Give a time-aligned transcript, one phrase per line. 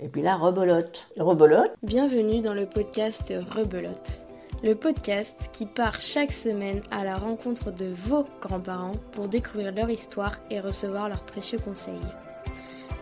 [0.00, 1.08] Et puis là, rebelote.
[1.18, 4.28] Rebelote Bienvenue dans le podcast Rebelote.
[4.62, 9.90] Le podcast qui part chaque semaine à la rencontre de vos grands-parents pour découvrir leur
[9.90, 11.98] histoire et recevoir leurs précieux conseils.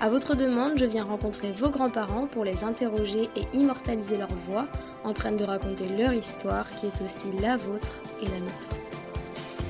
[0.01, 4.67] À votre demande, je viens rencontrer vos grands-parents pour les interroger et immortaliser leur voix
[5.05, 7.93] en train de raconter leur histoire qui est aussi la vôtre
[8.23, 8.69] et la nôtre.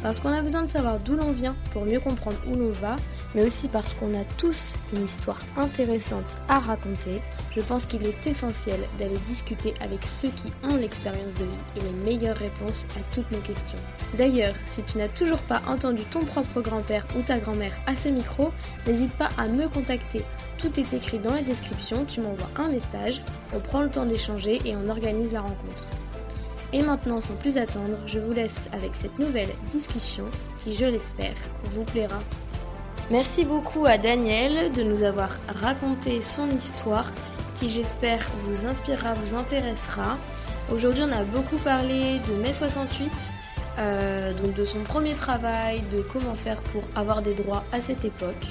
[0.01, 2.95] Parce qu'on a besoin de savoir d'où l'on vient pour mieux comprendre où l'on va,
[3.35, 7.21] mais aussi parce qu'on a tous une histoire intéressante à raconter,
[7.55, 11.81] je pense qu'il est essentiel d'aller discuter avec ceux qui ont l'expérience de vie et
[11.81, 13.79] les meilleures réponses à toutes nos questions.
[14.17, 18.09] D'ailleurs, si tu n'as toujours pas entendu ton propre grand-père ou ta grand-mère à ce
[18.09, 18.53] micro,
[18.87, 20.23] n'hésite pas à me contacter.
[20.59, 23.23] Tout est écrit dans la description, tu m'envoies un message,
[23.55, 25.85] on prend le temps d'échanger et on organise la rencontre.
[26.73, 30.25] Et maintenant, sans plus attendre, je vous laisse avec cette nouvelle discussion
[30.59, 31.37] qui, je l'espère,
[31.73, 32.21] vous plaira.
[33.09, 37.13] Merci beaucoup à Daniel de nous avoir raconté son histoire
[37.55, 40.19] qui, j'espère, vous inspirera, vous intéressera.
[40.73, 43.13] Aujourd'hui, on a beaucoup parlé de mai 68,
[43.79, 48.05] euh, donc de son premier travail, de comment faire pour avoir des droits à cette
[48.05, 48.45] époque.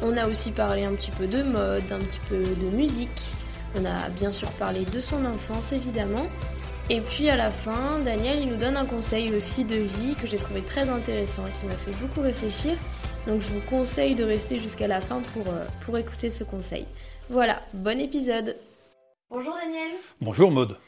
[0.00, 3.34] On a aussi parlé un petit peu de mode, un petit peu de musique.
[3.76, 6.24] On a bien sûr parlé de son enfance, évidemment.
[6.88, 10.26] Et puis à la fin, Daniel il nous donne un conseil aussi de vie que
[10.26, 12.78] j'ai trouvé très intéressant et qui m'a fait beaucoup réfléchir.
[13.26, 16.86] Donc je vous conseille de rester jusqu'à la fin pour, euh, pour écouter ce conseil.
[17.28, 18.56] Voilà, bon épisode.
[19.30, 19.90] Bonjour Daniel.
[20.20, 20.78] Bonjour Maude.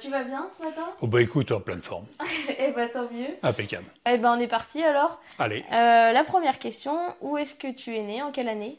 [0.00, 0.86] Tu vas bien ce matin?
[1.02, 2.06] Oh bah écoute, en pleine forme.
[2.58, 3.28] Eh bah tant mieux.
[3.42, 3.84] Impeccable.
[4.10, 5.20] Eh ben on est parti alors.
[5.38, 5.64] Allez.
[5.72, 8.22] Euh, la première question, où est-ce que tu es né?
[8.22, 8.78] En quelle année?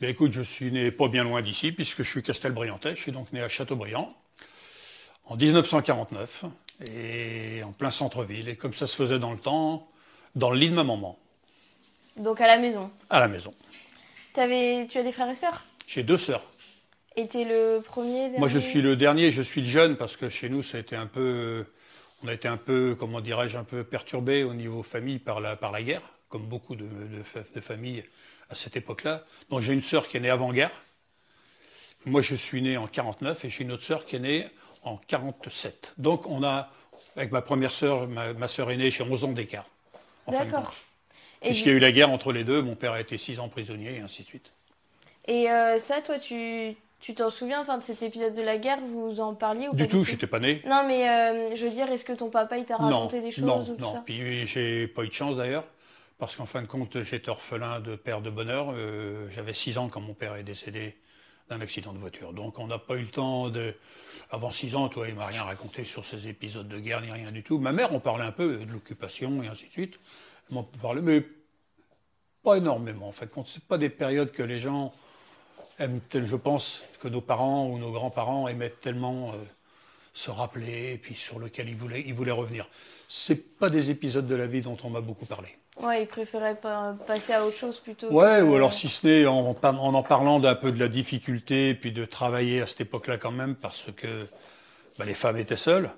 [0.00, 2.94] Bah écoute, je suis né pas bien loin d'ici puisque je suis Castelbriantais.
[2.94, 4.14] Je suis donc né à Châteaubriand
[5.24, 6.44] en 1949
[6.94, 8.48] et en plein centre-ville.
[8.48, 9.88] Et comme ça se faisait dans le temps,
[10.36, 11.18] dans le lit de ma maman,
[12.16, 12.90] Donc à la maison.
[13.10, 13.52] à la maison.
[14.34, 14.46] Tu as
[15.02, 15.64] des frères et sœurs?
[15.86, 16.50] J'ai deux sœurs.
[17.16, 20.30] Et t'es le premier Moi, je suis le dernier, je suis le jeune parce que
[20.30, 21.66] chez nous, ça a été un peu,
[22.22, 25.54] on a été un peu, comment dirais-je, un peu perturbé au niveau famille par la,
[25.54, 27.22] par la guerre, comme beaucoup de, de,
[27.54, 28.04] de familles
[28.48, 29.24] à cette époque-là.
[29.50, 30.70] Donc, j'ai une sœur qui est née avant-guerre.
[32.06, 34.46] Moi, je suis né en 49 et j'ai une autre sœur qui est née
[34.82, 35.92] en 47.
[35.98, 36.70] Donc, on a,
[37.16, 39.66] avec ma première sœur, ma, ma sœur est née, j'ai 11 ans d'écart.
[40.26, 40.72] D'accord.
[41.42, 43.48] Puisqu'il y a eu la guerre entre les deux, mon père a été 6 ans
[43.48, 44.50] prisonnier et ainsi de suite.
[45.26, 48.78] et, euh, ça, toi, tu tu t'en souviens enfin, de cet épisode de la guerre
[48.80, 50.62] Vous en parliez ou Du pas tout, j'étais pas né.
[50.64, 53.44] Non, mais euh, je veux dire, est-ce que ton papa, il t'a raconté des choses
[53.44, 53.92] non, ou tout non.
[53.92, 55.64] ça Puis j'ai pas eu de chance d'ailleurs,
[56.18, 58.72] parce qu'en fin de compte, j'étais orphelin de père de bonheur.
[58.72, 60.94] Euh, J'avais 6 ans quand mon père est décédé
[61.50, 62.32] d'un accident de voiture.
[62.32, 63.74] Donc on n'a pas eu le temps de.
[64.30, 67.32] Avant 6 ans, toi, il m'a rien raconté sur ces épisodes de guerre ni rien
[67.32, 67.58] du tout.
[67.58, 69.98] Ma mère, on parlait un peu de l'occupation et ainsi de suite.
[70.52, 71.24] M'en parlait, mais
[72.44, 73.08] pas énormément.
[73.08, 74.92] En fait, c'est pas des périodes que les gens
[75.78, 79.36] aiment, je pense, que nos parents ou nos grands-parents aimaient tellement euh,
[80.12, 82.68] se rappeler et puis sur lequel ils voulaient, ils voulaient revenir.
[83.08, 85.48] C'est pas des épisodes de la vie dont on m'a beaucoup parlé.
[85.80, 88.08] Ouais, il préférait pas passer à autre chose plutôt.
[88.10, 91.72] Ouais, que- ou alors si ce n'est en en parlant d'un peu de la difficulté,
[91.74, 94.26] puis de travailler à cette époque-là quand même, parce que
[94.98, 95.90] bah, les femmes étaient seules,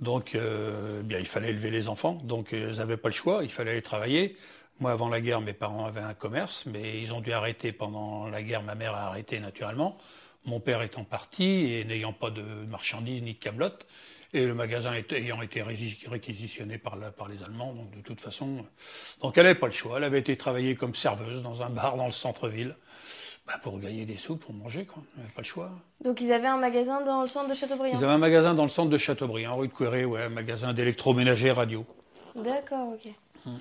[0.00, 3.42] donc euh, bien il fallait élever les enfants, donc euh, ils n'avaient pas le choix,
[3.42, 4.36] il fallait aller travailler.
[4.78, 8.28] Moi, avant la guerre, mes parents avaient un commerce, mais ils ont dû arrêter pendant
[8.28, 8.62] la guerre.
[8.62, 9.96] Ma mère a arrêté naturellement.
[10.44, 13.86] Mon père étant parti et n'ayant pas de marchandises ni de câblottes,
[14.34, 18.66] et le magasin ayant été réquisitionné par, les Allemands, donc de toute façon.
[19.22, 19.96] Donc elle n'avait pas le choix.
[19.96, 22.76] Elle avait été travailler comme serveuse dans un bar dans le centre-ville
[23.46, 24.84] bah, pour gagner des sous, pour manger.
[24.86, 25.02] Quoi.
[25.16, 25.70] N'avait pas le choix.
[26.02, 27.98] Donc ils avaient un magasin dans le centre de Châteaubriand.
[27.98, 30.72] Ils avaient un magasin dans le centre de Châteaubriand, rue de Couéré, ouais, un magasin
[30.72, 31.84] d'électroménager radio.
[32.34, 33.12] D'accord, ok.
[33.46, 33.56] Hmm.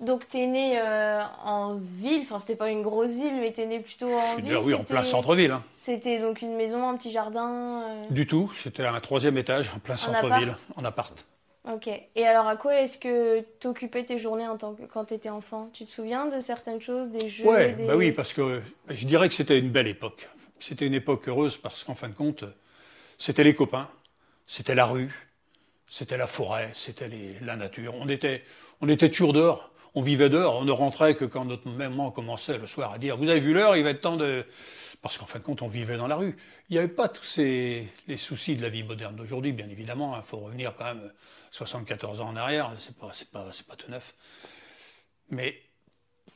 [0.00, 3.78] Donc t'es né euh, en ville, enfin c'était pas une grosse ville, mais t'es né
[3.80, 4.58] plutôt en Je ville.
[4.62, 5.52] oui, en plein centre-ville.
[5.52, 5.62] hein.
[5.76, 7.82] C'était donc une maison, un petit jardin.
[7.84, 11.24] euh, Du tout, c'était un troisième étage, en plein En centre-ville, en appart.
[11.70, 11.88] Ok.
[11.88, 15.70] Et alors à quoi est-ce que t'occupais tes journées en tant que quand t'étais enfant?
[15.72, 17.86] Tu te souviens de certaines choses, des jeux Ouais, des...
[17.86, 18.60] bah oui, parce que euh,
[18.90, 20.28] je dirais que c'était une belle époque.
[20.60, 22.44] C'était une époque heureuse parce qu'en fin de compte,
[23.18, 23.88] c'était les copains,
[24.46, 25.10] c'était la rue,
[25.88, 27.08] c'était la forêt, c'était
[27.40, 27.94] la nature.
[27.98, 28.42] On était,
[28.82, 29.70] on était toujours dehors.
[29.94, 30.56] On vivait dehors.
[30.56, 33.54] On ne rentrait que quand notre maman commençait le soir à dire Vous avez vu
[33.54, 34.44] l'heure, il va être temps de.
[35.00, 36.36] Parce qu'en fin de compte, on vivait dans la rue.
[36.68, 40.16] Il n'y avait pas tous ces, les soucis de la vie moderne d'aujourd'hui, bien évidemment.
[40.16, 41.12] Il faut revenir quand même
[41.54, 42.72] 74 ans en arrière.
[42.78, 44.14] C'est pas, c'est pas, c'est pas tout neuf.
[45.30, 45.56] Mais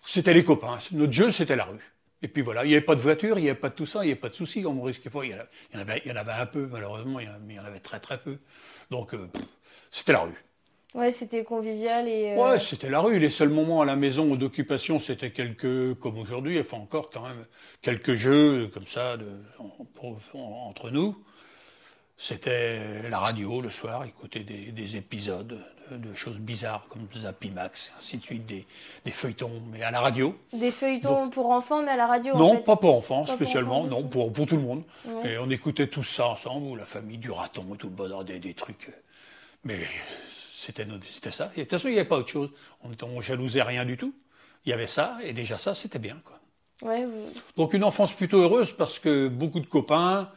[0.05, 0.79] c'était les copains.
[0.93, 1.93] Notre jeu, c'était la rue.
[2.23, 3.87] Et puis voilà, il n'y avait pas de voiture, il n'y avait pas de tout
[3.87, 5.25] ça, il n'y avait pas de soucis, on ne risquait pas.
[5.25, 7.55] Il y, en avait, il, y en avait, un peu, malheureusement, il y en- mais
[7.55, 8.39] il y en avait très très peu.
[8.91, 9.43] Donc, euh, pff,
[9.91, 10.45] c'était la rue.
[10.95, 12.33] Ouais, c'était convivial et.
[12.33, 12.37] euh...
[12.37, 13.19] Ouais, c'était la rue.
[13.19, 17.45] Les seuls moments à la maison d'occupation, c'était quelques, comme aujourd'hui, enfin encore quand même,
[17.83, 19.27] quelques jeux comme ça de,
[20.35, 21.17] entre nous.
[22.21, 27.93] C'était la radio le soir, écouter des, des épisodes de, de, choses bizarres comme Zapimax,
[27.97, 28.67] ainsi de suite, des,
[29.05, 30.37] des, feuilletons, mais à la radio.
[30.53, 32.65] Des feuilletons Donc, pour enfants, mais à la radio Non, en fait.
[32.65, 34.83] pas pour enfants Pas pour spécialement, enfants, non, pour, pour tout le monde.
[35.07, 35.35] Ouais.
[35.35, 38.25] Et on écoutait tout ça ensemble, ou la famille du raton et tout le bonheur,
[38.25, 38.91] des, des trucs.
[39.63, 39.79] Mais
[40.53, 40.85] c'était
[41.31, 41.53] ça.
[41.55, 42.51] Et de toute façon, il n'y avait pas autre chose.
[42.83, 44.13] On ne jalousait rien du tout.
[44.67, 46.21] Il y avait ça, et déjà ça, c'était bien.
[46.25, 46.41] Quoi.
[46.83, 50.29] Ouais, vous- Donc une enfance plutôt heureuse parce que beaucoup de copains,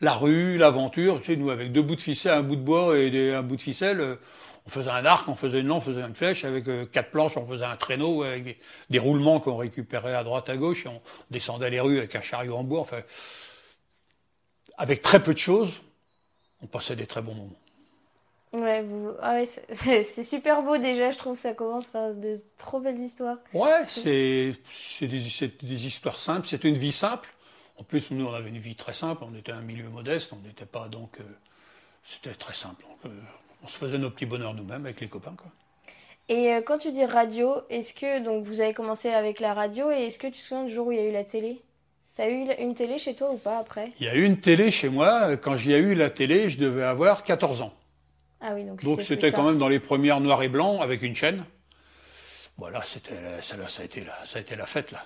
[0.00, 1.20] la rue, l'aventure.
[1.20, 3.42] Tu sais, nous, avec deux bouts de ficelle, un bout de bois et des- un
[3.42, 4.16] bout de ficelle, euh,
[4.66, 6.44] on faisait un arc, on faisait une lance, on faisait une flèche.
[6.44, 8.58] Avec euh, quatre planches, on faisait un traîneau avec des,
[8.90, 10.86] des roulements qu'on récupérait à droite, à gauche.
[10.86, 11.00] Et on
[11.30, 12.80] descendait les rues avec un chariot en bois.
[12.80, 13.00] Enfin,
[14.78, 15.80] avec très peu de choses,
[16.62, 17.60] on passait des très bons moments.
[18.52, 21.88] ouais, vous- ah ouais, c'est- c'est c'est super beau déjà, je trouve que ça commence
[21.88, 23.38] par de trop belles histoires.
[23.52, 27.32] Ouais, c'est c'est des, c'est des histoires simples, c'était une vie simple.
[27.76, 30.46] En plus, nous, on avait une vie très simple, on était un milieu modeste, on
[30.46, 31.18] n'était pas donc.
[31.20, 31.24] euh,
[32.04, 32.82] c'était très simple.
[32.82, 33.20] Donc, euh,
[33.62, 35.34] on se faisait nos petits bonheurs nous-mêmes avec les copains.
[35.36, 35.50] Quoi.
[36.28, 39.90] Et euh, quand tu dis radio, est-ce que donc vous avez commencé avec la radio
[39.90, 41.60] et est-ce que tu te souviens du jour où il y a eu la télé?
[42.14, 43.92] T'as eu une télé chez toi ou pas après?
[43.98, 45.36] Il y a eu une télé chez moi.
[45.36, 47.74] Quand j'y ai eu la télé, je devais avoir 14 ans.
[48.40, 51.44] Ah oui, donc c'était quand même dans les premières noir et blanc avec une chaîne.
[52.56, 55.04] Voilà, c'était ça, là, ça, a été la, ça a été la fête là.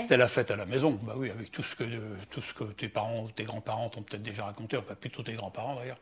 [0.00, 1.84] C'était la fête à la maison, bah oui, avec tout ce que,
[2.30, 5.34] tout ce que tes parents ou tes grands-parents t'ont peut-être déjà raconté, enfin plutôt tes
[5.34, 5.98] grands-parents d'ailleurs.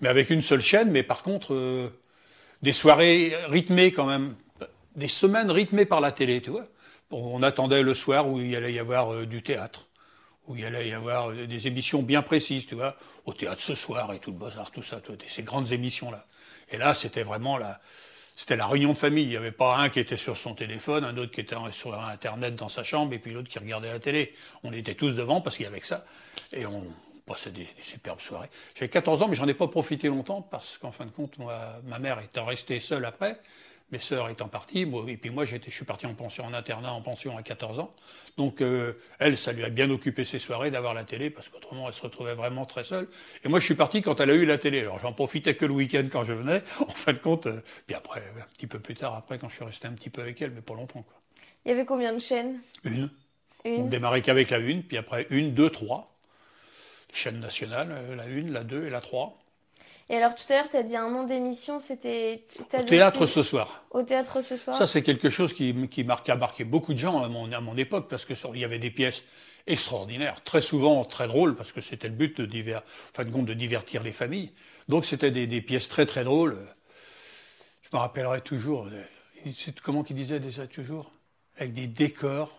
[0.00, 1.88] Mais avec une seule chaîne, mais par contre, euh,
[2.62, 4.34] des soirées rythmées quand même,
[4.96, 6.66] des semaines rythmées par la télé, tu vois.
[7.10, 9.88] On attendait le soir où il allait y avoir euh, du théâtre,
[10.46, 13.74] où il allait y avoir euh, des émissions bien précises, tu vois, au théâtre ce
[13.74, 16.26] soir et tout le bazar, tout ça, vois, ces grandes émissions-là.
[16.70, 17.80] Et là, c'était vraiment la,
[18.40, 19.24] c'était la réunion de famille.
[19.24, 21.94] Il n'y avait pas un qui était sur son téléphone, un autre qui était sur
[21.94, 24.32] Internet dans sa chambre, et puis l'autre qui regardait la télé.
[24.64, 26.06] On était tous devant parce qu'il y avait que ça.
[26.50, 26.82] Et on
[27.26, 28.48] passait des, superbes soirées.
[28.74, 31.34] J'avais 14 ans, mais j'en ai pas profité longtemps parce qu'en fin de compte,
[31.84, 33.38] ma mère étant restée seule après,
[33.92, 36.54] mes sœurs étant parties, moi- et puis moi, j'étais, je suis parti en pension, en
[36.54, 37.94] internat, en pension à 14 ans.
[38.36, 41.88] Donc, euh, elle, ça lui a bien occupé ses soirées d'avoir la télé, parce qu'autrement,
[41.88, 43.08] elle se retrouvait vraiment très seule.
[43.44, 44.80] Et moi, je suis parti quand elle a eu la télé.
[44.80, 47.46] Alors, j'en profitais que le week-end quand je venais, en fin de compte.
[47.46, 50.10] euh, puis après, un petit peu plus tard, après, quand je suis resté un petit
[50.10, 51.20] peu avec elle, mais pas longtemps, quoi.
[51.64, 52.60] Il y avait combien de chaînes?
[52.84, 53.10] Une.
[53.76, 53.88] On Une.
[53.90, 56.16] démarrait qu'avec la une, puis après une, deux, trois.
[57.12, 59.36] Chaîne nationale, euh, la une, la deux et la trois.
[60.10, 63.44] Et alors tout à l'heure, t'as dit un nom d'émission, c'était Au théâtre plus- ce
[63.44, 63.84] soir.
[63.92, 64.76] Au théâtre ce soir.
[64.76, 67.60] Ça, c'est quelque chose qui, qui marque, a marqué beaucoup de gens à mon, à
[67.60, 69.22] mon époque, parce que ça- il y avait des pièces
[69.68, 72.82] extraordinaires, très souvent très drôles, parce que c'était le but de, diver, en
[73.14, 74.50] fin de, compte, de divertir les familles.
[74.88, 76.58] Donc c'était des, des pièces très très drôles.
[77.82, 79.50] Je me rappellerai toujours, euh,
[79.84, 81.12] comment qu'il disait déjà toujours?
[81.56, 82.56] Avec des décors.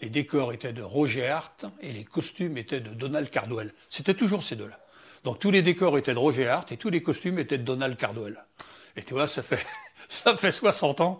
[0.00, 3.74] Les décors étaient de Roger Hart et les costumes étaient de Donald Cardwell.
[3.90, 4.78] C'était toujours ces deux-là.
[5.24, 7.96] Donc tous les décors étaient de Roger Hart et tous les costumes étaient de Donald
[7.96, 8.44] Cardwell.
[8.96, 9.64] Et tu vois, ça fait,
[10.08, 11.18] ça fait 60 ans.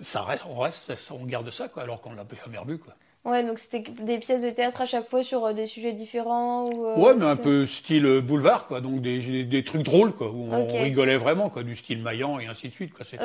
[0.00, 2.94] Ça reste, on reste, on garde ça, quoi, alors qu'on l'a jamais revu, quoi.
[3.24, 6.70] Ouais, donc c'était des pièces de théâtre à chaque fois sur euh, des sujets différents
[6.70, 6.86] ou.
[6.86, 8.80] euh, Ouais, mais un peu style euh, boulevard, quoi.
[8.80, 12.38] Donc des, des, des trucs drôles, quoi, où on rigolait vraiment, quoi, du style Maillan
[12.38, 13.04] et ainsi de suite, quoi.
[13.04, 13.24] C'était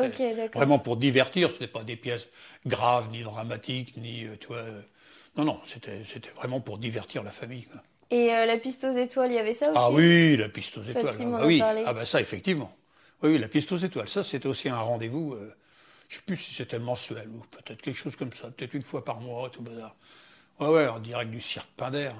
[0.57, 1.51] vraiment pour divertir.
[1.51, 2.27] C'était pas des pièces
[2.65, 4.57] graves, ni dramatiques, ni, tu vois.
[4.57, 4.81] euh,
[5.37, 7.81] Non, non, c'était, c'était vraiment pour divertir la famille, quoi.
[8.13, 10.77] Et euh, la piste aux étoiles, il y avait ça aussi Ah oui, la piste
[10.77, 11.15] aux étoiles.
[11.19, 12.75] Ah bah a oui, ah bah ça, effectivement.
[13.23, 14.07] Oui, oui, la piste aux étoiles.
[14.07, 15.33] Ça, c'était aussi un rendez-vous.
[15.33, 15.51] euh,
[16.09, 19.03] je sais plus si c'était mensuel ou peut-être quelque chose comme ça, peut-être une fois
[19.03, 19.95] par mois, tout bazar.
[20.59, 22.11] Ouais, ouais, en direct du cirque Pinder.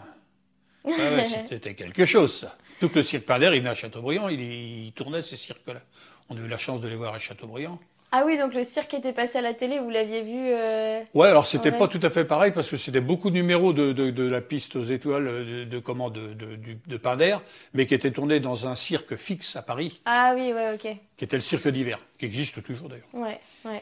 [0.84, 2.58] Ouais, ouais, c'était quelque chose, ça.
[2.80, 5.82] Tout le cirque Pinder, il venait à Châteaubriand, il, il tournait ces cirques-là.
[6.30, 7.80] On a eu la chance de les voir à Châteaubriand.
[8.15, 11.29] Ah oui, donc le cirque était passé à la télé, vous l'aviez vu euh, Ouais,
[11.29, 14.12] alors c'était pas tout à fait pareil parce que c'était beaucoup de numéros de, de,
[14.12, 17.38] de la piste aux étoiles de, de comment de, de, Pinder,
[17.74, 20.96] mais qui étaient tournés dans un cirque fixe à Paris, Ah oui, ouais, ok.
[21.17, 23.08] qui était le cirque d'hiver, qui existe toujours d'ailleurs.
[23.13, 23.82] Ouais, ouais.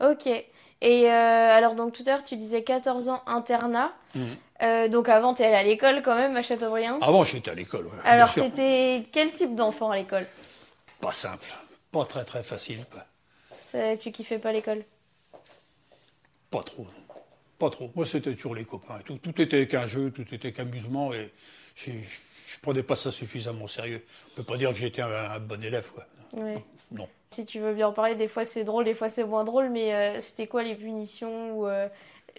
[0.00, 0.26] Ok.
[0.80, 3.92] Et euh, alors, donc tout à l'heure, tu disais 14 ans internat.
[4.14, 4.24] Mhm.
[4.62, 6.98] Euh, donc avant, t'es allé à l'école quand même à Châteaubriand.
[7.02, 7.84] Avant, j'étais à l'école.
[7.84, 8.42] ouais, alors, sûr.
[8.44, 10.26] t'étais quel type d'enfant à l'école?
[10.98, 11.44] Pas simple,
[11.92, 13.04] pas très très facile, quoi.
[13.98, 14.84] Tu kiffais pas l'école?
[16.50, 16.86] Pas trop,
[17.58, 17.90] pas trop.
[17.94, 19.18] Moi, c'était toujours les copains et tout.
[19.18, 21.32] Tout était qu'un jeu, tout était qu'amusement et
[21.76, 24.04] je prenais pas ça suffisamment au sérieux.
[24.32, 26.06] On peut pas dire que j'étais un, un bon élève, quoi.
[26.32, 26.62] Ouais.
[26.92, 27.08] Non.
[27.30, 29.68] Si tu veux bien en parler, des fois c'est drôle, des fois c'est moins drôle,
[29.70, 31.88] mais euh, c'était quoi les punitions ou, euh,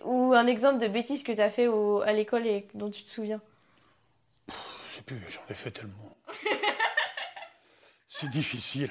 [0.04, 3.10] ou un exemple de bêtise que t'as fait au- à l'école et dont tu te
[3.10, 3.42] souviens?
[4.48, 6.18] Je sais plus, j'en ai fait tellement.
[8.10, 8.90] C'est difficile.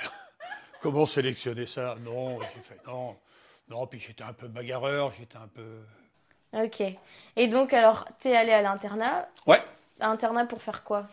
[0.87, 1.97] Comment sélectionner ça?
[2.05, 3.17] Non, j'ai fait non.
[3.69, 5.81] Non, puis j'étais un peu bagarreur, j'étais un peu.
[6.53, 6.81] Ok.
[7.35, 9.29] Et donc, alors, t'es allé à l'internat?
[9.49, 9.61] Ouais,
[9.99, 11.09] Internat pour faire quoi?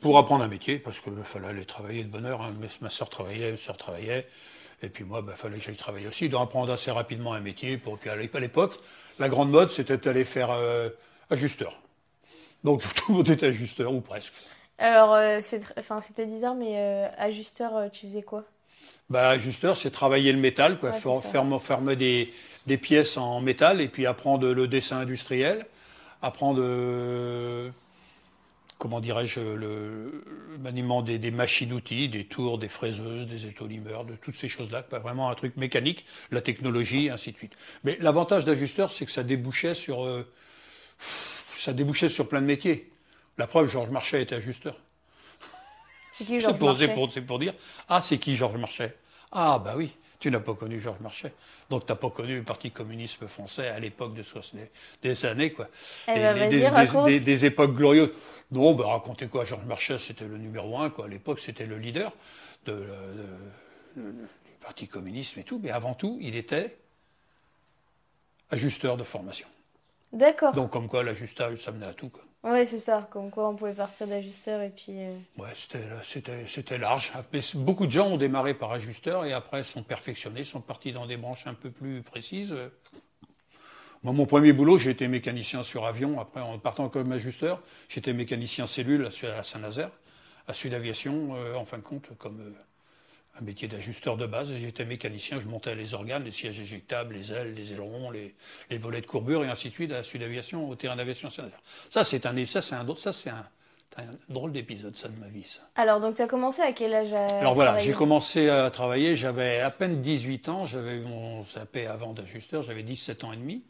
[0.00, 2.40] Pour apprendre un métier, parce qu'il fallait aller travailler de bonne heure.
[2.40, 2.54] hein.
[2.80, 4.28] Ma soeur travaillait, ma soeur travaillait.
[4.80, 6.28] Et puis moi, il fallait que j'aille travailler aussi.
[6.28, 7.78] Donc apprendre assez rapidement un métier.
[7.78, 7.98] Pour...
[7.98, 8.76] Puis à l'é- à l'époque,
[9.18, 10.88] la grande mode, c'était d'aller faire euh,
[11.30, 11.82] ajusteur.
[12.62, 14.32] Donc tout le monde était ajusteur, ou presque.
[14.78, 18.44] Alors, euh, c'est tr- enfin, peut-être bizarre, mais euh, ajusteur, euh, tu faisais quoi?
[19.08, 22.32] Bah, ajusteur, c'est travailler le métal, quoi, Ouais, faire, faire- faire des,
[22.66, 25.66] des pièces en métal et puis apprendre le dessin industriel,
[26.22, 27.70] apprendre, euh,
[28.78, 34.16] comment dirais-je, le, le maniement des, des machines-outils, des tours, des fraiseuses, des étolimeurs, de
[34.16, 37.52] toutes ces choses-là, quoi, vraiment un truc mécanique, la technologie, ainsi de suite.
[37.84, 40.26] Mais l'avantage d'ajusteur, c'est que ça débouchait sur, euh,
[41.56, 42.90] ça débouchait sur plein de métiers.
[43.38, 44.76] La preuve, Georges Marchais était ajusteur.
[46.16, 47.54] C'est qui C'est Georges pour, c'est Marchais pour- c'est pour dire
[47.88, 48.96] Ah, c'est qui Georges Marchais?
[49.32, 51.32] Ah, bah oui, tu n'as pas connu Georges Marchais.
[51.68, 54.60] Donc, tu n'as pas connu le Parti communiste français à l'époque de 60
[55.02, 55.68] des années, quoi.
[56.08, 57.06] Eh Des- ben, des- vas-y, des, raconte.
[57.06, 58.10] des- des époques glorieuses.
[58.50, 61.04] Non, bah, racontez quoi Georges Marchais, c'était le numéro un, quoi.
[61.04, 62.12] À l'époque, c'était le leader
[62.64, 64.26] de, de- de- du
[64.62, 65.60] Parti communiste et tout.
[65.62, 66.76] Mais avant tout, il était
[68.50, 69.48] ajusteur de formation.
[70.12, 70.54] D'accord.
[70.54, 72.22] Donc, comme quoi, l'ajustage, ça menait à tout, quoi.
[72.46, 73.08] Ouais, c'est ça.
[73.10, 74.92] Comme quoi, on pouvait partir d'ajusteur et puis.
[74.92, 75.48] euh, Ouais,
[76.04, 77.12] c'était, c'était large.
[77.54, 81.16] Beaucoup de gens ont démarré par ajusteur et après sont perfectionnés, sont partis dans des
[81.16, 82.54] branches un peu plus précises.
[84.02, 86.20] Moi, mon premier boulot, j'ai été mécanicien sur avion.
[86.20, 89.90] Après, en partant comme ajusteur, j'étais mécanicien cellule à Saint-Nazaire,
[90.46, 92.52] à Sud Aviation, euh, en fin de compte, comme euh,
[93.38, 94.52] un métier d'ajusteur de base.
[94.54, 98.34] J'étais mécanicien, je montais les organes, les sièges éjectables, les ailes, les ailerons, les,
[98.70, 101.60] les volets de courbure et ainsi de suite à Sud Aviation, au terrain d'aviation Saint-Nazaire.
[101.90, 103.46] Ça, c'est un, ça, c'est un, ça, c'est un,
[103.98, 105.60] un drôle d'épisode, ça, de ma vie, ça.
[105.74, 109.16] Alors, donc, tu as commencé à quel âge à Alors voilà, j'ai commencé à travailler,
[109.16, 113.36] j'avais à peine 18 ans, j'avais eu mon CAP avant d'ajusteur, j'avais 17 ans et
[113.36, 113.62] demi.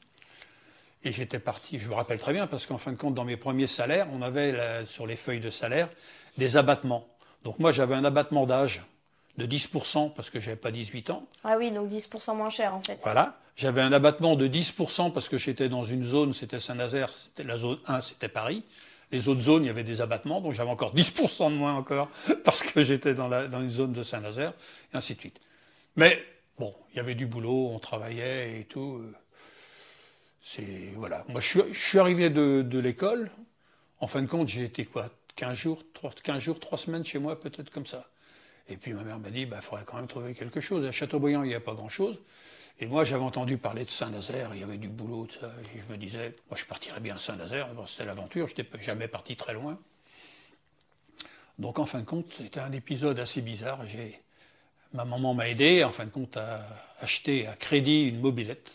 [1.05, 3.37] Et j'étais parti, je me rappelle très bien, parce qu'en fin de compte, dans mes
[3.37, 5.89] premiers salaires, on avait là, sur les feuilles de salaire
[6.37, 7.07] des abattements.
[7.45, 8.83] Donc moi, j'avais un abattement d'âge
[9.39, 11.27] de 10% parce que j'avais pas 18 ans.
[11.45, 12.99] Ah oui, donc 10% moins cher en fait.
[13.03, 13.39] Voilà.
[13.57, 17.57] J'avais un abattement de 10% parce que j'étais dans une zone, c'était Saint-Nazaire, c'était la
[17.57, 18.65] zone 1, c'était Paris.
[19.13, 22.11] Les autres zones, il y avait des abattements, donc j'avais encore 10% de moins encore
[22.45, 24.53] parce que j'étais dans, la, dans une zone de Saint-Nazaire,
[24.93, 25.41] et ainsi de suite.
[25.95, 26.23] Mais
[26.59, 29.03] bon, il y avait du boulot, on travaillait et tout.
[30.43, 31.25] C'est voilà.
[31.29, 33.31] Moi, je suis, je suis arrivé de, de l'école.
[34.01, 37.19] En fin de compte, j'ai été quoi 15 jours, 3, 15 jours, 3 semaines chez
[37.19, 38.07] moi, peut-être comme ça.
[38.69, 40.85] Et puis ma mère m'a dit, il faudrait quand même trouver quelque chose.
[40.87, 42.19] À Châteaubriand, il n'y a pas grand-chose.
[42.79, 45.51] Et moi, j'avais entendu parler de Saint-Nazaire, il y avait du boulot, tout ça.
[45.75, 47.69] Et je me disais, moi, je partirais bien à Saint-Nazaire.
[47.87, 49.79] C'était l'aventure, je n'étais jamais parti très loin.
[51.59, 53.83] Donc, en fin de compte, c'était un épisode assez bizarre.
[54.93, 56.67] Ma maman m'a aidé, en fin de compte, à
[57.01, 58.73] acheter à crédit une mobilette.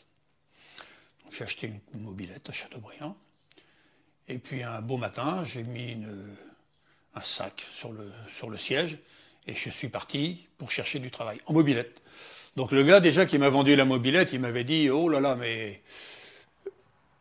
[1.31, 3.15] J'ai acheté une mobilette à Châteaubriand.
[4.27, 5.97] Et puis, un beau matin, j'ai mis
[7.13, 8.97] un sac sur le, sur le siège
[9.47, 12.01] et je suis parti pour chercher du travail en mobilette.
[12.55, 15.35] Donc le gars déjà qui m'a vendu la mobilette, il m'avait dit oh là là
[15.35, 15.81] mais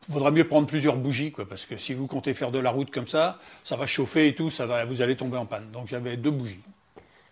[0.09, 2.91] vaudra mieux prendre plusieurs bougies quoi parce que si vous comptez faire de la route
[2.91, 5.71] comme ça, ça va chauffer et tout, ça va vous allez tomber en panne.
[5.71, 6.61] Donc j'avais deux bougies.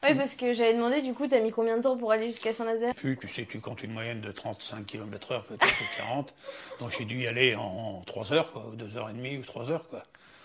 [0.04, 2.52] Oui, parce que j'avais demandé, du coup, t'as mis combien de temps pour aller jusqu'à
[2.52, 2.94] Saint-Nazaire?
[2.94, 6.34] Puis tu sais tu comptes une moyenne de 35 km/h peut-être ou 40.
[6.78, 9.42] Donc j'ai dû y aller en 3 heures quoi, ou 2 heures et demie ou
[9.42, 10.04] 3 heures quoi.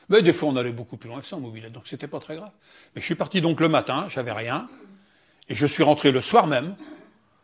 [0.09, 2.19] Mais des fois on allait beaucoup plus loin que ça en mobilette, donc c'était pas
[2.19, 2.51] très grave.
[2.95, 4.69] Mais je suis parti donc le matin, j'avais rien
[5.49, 6.75] et je suis rentré le soir même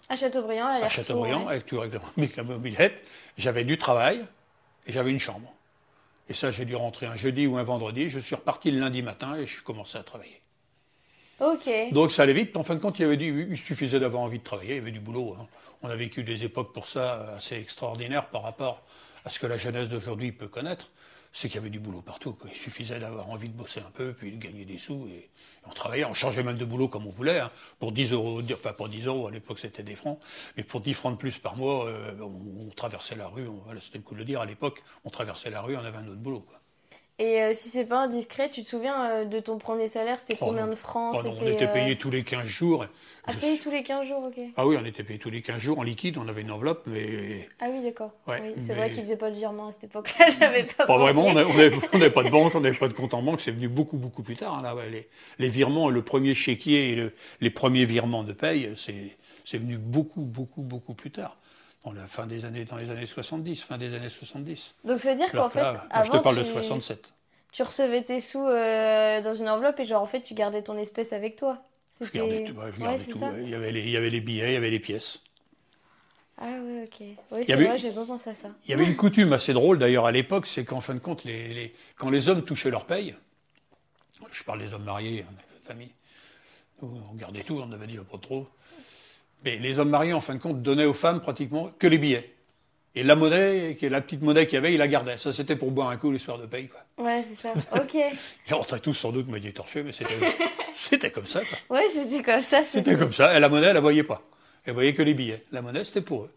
[0.09, 3.01] À Châteaubriand, là, à Châteaubriand, avec, la mobilette,
[3.37, 4.25] j'avais du travail
[4.87, 5.53] et j'avais une chambre.
[6.29, 8.07] Et ça, j'ai dû rentrer un jeudi ou un vendredi.
[8.09, 10.39] Je suis reparti le lundi matin et je suis commencé à travailler.
[11.39, 11.67] Ok.
[11.91, 12.55] Donc ça allait vite.
[12.55, 14.73] En fin de compte, il, y avait du- il suffisait d'avoir envie de travailler.
[14.73, 15.35] Il y avait du boulot.
[15.39, 15.47] hein.
[15.81, 18.83] On a vécu des époques pour ça assez extraordinaires par rapport
[19.25, 20.91] à ce que la jeunesse d'aujourd'hui peut connaître.
[21.31, 22.35] C'est qu'il y avait du boulot partout.
[22.45, 25.07] Il suffisait d'avoir envie de bosser un peu, puis de gagner des sous.
[25.07, 25.29] Et
[25.67, 27.39] on travaillait, on changeait même de boulot comme on voulait.
[27.39, 27.51] hein.
[27.79, 30.19] Pour 10 euros, enfin pas 10 euros, à l'époque c'était des francs,
[30.57, 33.47] mais pour 10 francs de plus par mois, euh, on, traversait la rue.
[33.81, 34.41] c'était le coup de le dire.
[34.41, 36.45] À l'époque, on traversait la rue, on avait un autre boulot.
[37.21, 40.37] Et euh, si c'est pas indiscret, tu te souviens euh, de ton premier salaire C'était
[40.39, 40.71] Oh, combien non.
[40.71, 42.85] de francs Oh non, on était euh, payé tous les 15 jours.
[43.25, 44.39] À Je- payer tous les 15 jours, ok.
[44.55, 46.83] Ah oui, on était payé tous les 15 jours en liquide, on avait une enveloppe,
[46.87, 48.11] mais Ah oui, d'accord.
[48.25, 50.85] Ouais, oui, c'est mais- vrai qu'ils faisaient pas de virement à cette époque-là, j'avais pas
[50.85, 51.01] Pas pensé.
[51.03, 53.67] vraiment, on n'avait pas de banque, on n'avait pas de compte en banque, c'est venu
[53.67, 54.55] beaucoup, beaucoup plus tard.
[54.57, 55.09] hein, là, les,
[55.39, 60.21] les virements, le premier chéquier et le- les premiers virements de paye, c'est venu beaucoup,
[60.21, 61.35] beaucoup, beaucoup plus tard.
[61.85, 64.75] Dans la fin des années, dans les années 70, fin des années 70.
[64.83, 66.41] Donc ça veut dire qu'en fait, là, avant, je te parle tu...
[66.41, 67.13] de 67.
[67.51, 70.77] tu recevais tes sous euh, dans une enveloppe et genre en fait tu gardais ton
[70.77, 71.63] espèce avec toi.
[72.01, 72.53] Je gardais tout.
[72.53, 73.19] ouais, je gardais tout.
[73.43, 75.23] Il, y avait les, il y avait les billets, il y avait les pièces.
[76.37, 77.07] Ah ouais, ok.
[77.31, 78.49] Oui, c'est vrai, j'ai pas pensé à ça.
[78.65, 81.23] Il y avait une coutume assez drôle d'ailleurs à l'époque, c'est qu'en fin de compte,
[81.23, 83.15] les, les- quand les hommes touchaient leur paye,
[84.31, 85.33] je parle des hommes mariés, hein,
[86.81, 88.47] nous, on gardait tout, on avait dit pas trop.
[89.43, 92.33] Mais les hommes mariés, en fin de compte, donnaient aux femmes pratiquement que les billets.
[92.95, 95.17] Et la monnaie, qui est la petite monnaie qu'il y avait, ils la gardaient.
[95.17, 96.67] Ça, c'était pour boire un coup les soirs de paye.
[96.67, 96.81] Quoi.
[97.05, 97.53] Ouais, c'est ça.
[97.75, 97.95] Ok.
[98.47, 100.15] Ils rentraient tous sans doute moitié torchés, mais c'était,
[100.73, 101.41] c'était comme ça.
[101.45, 101.77] Quoi.
[101.77, 102.63] Ouais, c'était comme ça.
[102.63, 103.35] C'était comme ça.
[103.37, 104.21] Et la monnaie, elle la voyait pas.
[104.65, 105.45] Elle voyait que les billets.
[105.51, 106.31] La monnaie, c'était pour eux.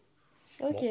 [0.61, 0.83] Ok.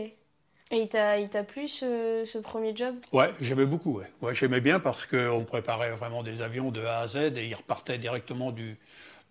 [0.74, 2.96] Et il t'a, il t'a plu ce, ce premier job?
[3.12, 4.00] Ouais, j'aimais beaucoup.
[4.00, 4.06] Ouais.
[4.22, 7.56] Ouais, j'aimais bien parce qu'on préparait vraiment des avions de A à Z et ils
[7.56, 8.78] repartaient directement du.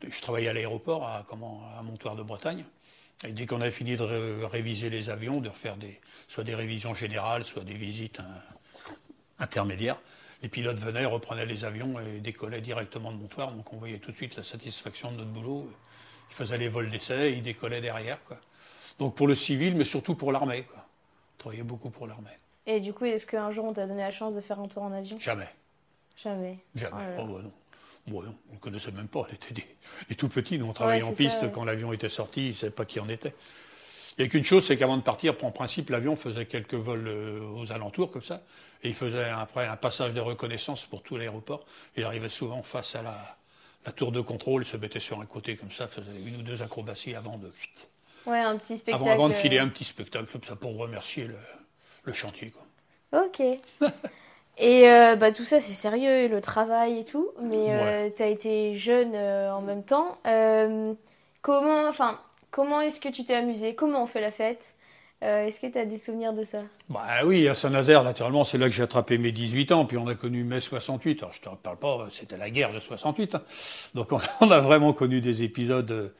[0.08, 2.64] Je travaillais à l'aéroport à comment à Montoire de Bretagne.
[3.26, 6.54] Et dès qu'on avait fini de ré- réviser les avions, de refaire des soit des
[6.54, 8.28] révisions générales, soit des visites hein,
[9.38, 9.98] intermédiaires,
[10.42, 13.52] les pilotes venaient, reprenaient les avions et décollaient directement de Montoire.
[13.52, 15.70] Donc on voyait tout de suite la satisfaction de notre boulot.
[16.30, 18.22] Ils faisaient les vols d'essai, ils décollaient derrière.
[18.24, 18.38] Quoi.
[18.98, 20.64] Donc pour le civil, mais surtout pour l'armée.
[20.74, 22.30] On travaillait beaucoup pour l'armée.
[22.66, 24.82] Et du coup, est-ce qu'un jour on t'a donné la chance de faire un tour
[24.82, 25.18] en avion?
[25.18, 25.48] Jamais.
[26.16, 26.58] Jamais.
[26.74, 27.02] Jamais.
[27.18, 27.22] Oh.
[27.22, 27.52] Oh, bah non.
[28.06, 29.20] Bon, on ne connaissait même pas.
[29.20, 29.66] On était des,
[30.08, 30.58] des tout petits.
[30.58, 31.52] Nous, on travaillait Ouais, en piste ça, ouais.
[31.52, 32.46] quand l'avion était sorti.
[32.46, 33.34] Ils ne savaient pas qui en était.
[34.18, 37.06] Il n'y a qu'une chose, c'est qu'avant de partir, en principe, l'avion faisait quelques vols
[37.08, 38.42] euh, aux alentours, comme ça.
[38.82, 41.64] Et il faisait après un passage de reconnaissance pour tout l'aéroport.
[41.96, 43.36] Il arrivait souvent face à la,
[43.86, 46.42] la tour de contrôle, il se mettait sur un côté comme ça, faisait une ou
[46.42, 47.50] deux acrobaties avant de,
[48.26, 49.04] Ouais, un petit spectacle.
[49.04, 51.36] avant, avant de filer un petit spectacle comme ça pour remercier le,
[52.04, 52.50] le chantier.
[52.50, 53.24] Quoi.
[53.24, 53.40] Ok.
[54.60, 57.30] Et euh, bah, tout ça, c'est sérieux, le travail et tout.
[57.42, 60.18] Mais euh, tu as été jeune euh, en même temps.
[61.42, 62.18] Comment enfin,
[62.50, 63.74] comment est-ce que tu t'es amusé?
[63.74, 64.74] Comment on fait la fête?
[65.22, 66.62] Est-ce que tu as des souvenirs de ça?
[66.88, 70.06] Bah oui, à Saint-Nazaire, naturellement, c'est là que j'ai attrapé mes 18 ans, puis on
[70.06, 71.22] a connu mai 68.
[71.22, 73.34] Alors je te parle pas, c'était la guerre de 68.
[73.34, 73.42] hein.
[73.94, 76.12] Donc on, on a vraiment connu des épisodes.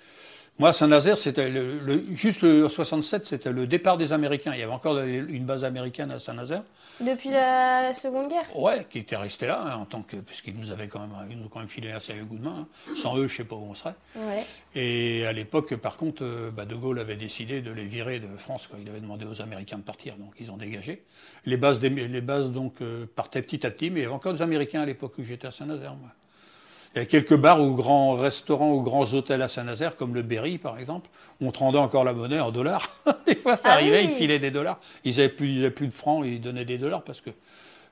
[0.61, 4.53] Moi, Saint-Nazaire, c'était le, le- juste le 67, c'était le départ des Américains.
[4.53, 6.63] Il y avait encore une base américaine à Saint-Nazaire.
[7.01, 10.55] Depuis la Seconde Guerre Ouais, qui était resté là, hein, en tant que, parce qu'ils
[10.59, 12.67] nous avaient quand même, ils nous ont quand même filé un sérieux coup de main.
[12.91, 12.95] hein.
[12.95, 13.95] Sans eux, je sais pas où on serait.
[14.15, 14.45] Ouais.
[14.75, 18.29] Et à l'époque, par contre, euh, bah, De Gaulle avait décidé de les virer de
[18.37, 18.67] France.
[18.67, 18.79] Quoi.
[18.83, 21.03] Il avait demandé aux Américains de partir, donc ils ont dégagé.
[21.47, 24.15] Les bases, des- les bases donc euh, partaient petit à petit, mais il y avait
[24.15, 25.95] encore des Américains à l'époque où j'étais à Saint-Nazaire.
[25.95, 26.11] moi.
[26.95, 30.23] Il y a quelques bars ou grands restaurants ou grands hôtels à Saint-Nazaire, comme le
[30.23, 31.09] Berry par exemple,
[31.41, 32.89] où on te rendait encore la monnaie en dollars.
[33.27, 34.09] des fois, ça Ah arrivait, oui.
[34.11, 34.81] ils filaient des dollars.
[35.05, 37.31] Ils n'avaient plus, plus de francs, ils donnaient des dollars parce que,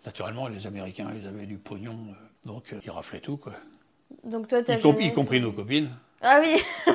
[0.04, 2.12] naturellement, les Américains, ils avaient du pognon, euh,
[2.44, 3.52] donc euh, ils raflaient tout, quoi.
[4.24, 5.90] Donc toi, t'as Y, com- y compris nos copines.
[6.20, 6.56] Ah oui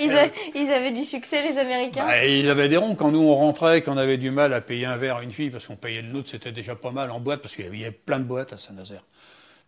[0.00, 2.06] ils, a- ils avaient du succès, les Américains?
[2.06, 2.96] Bah, ils avaient des ronds.
[2.96, 5.50] Quand nous, on rentrait, qu'on avait du mal à payer un verre à une fille,
[5.50, 7.92] parce qu'on payait le nôtre, c'était déjà pas mal en boîte, parce qu'il y avait
[7.92, 9.04] plein de boîtes à Saint-Nazaire.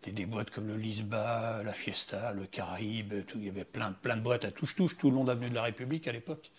[0.05, 3.38] Des, des boîtes comme le Lisba, la Fiesta, le Caraïbe, tout.
[3.38, 5.55] il y avait plein, plein de boîtes à touche-touche, tout le long de l'avenue de
[5.55, 6.51] la République à l'époque.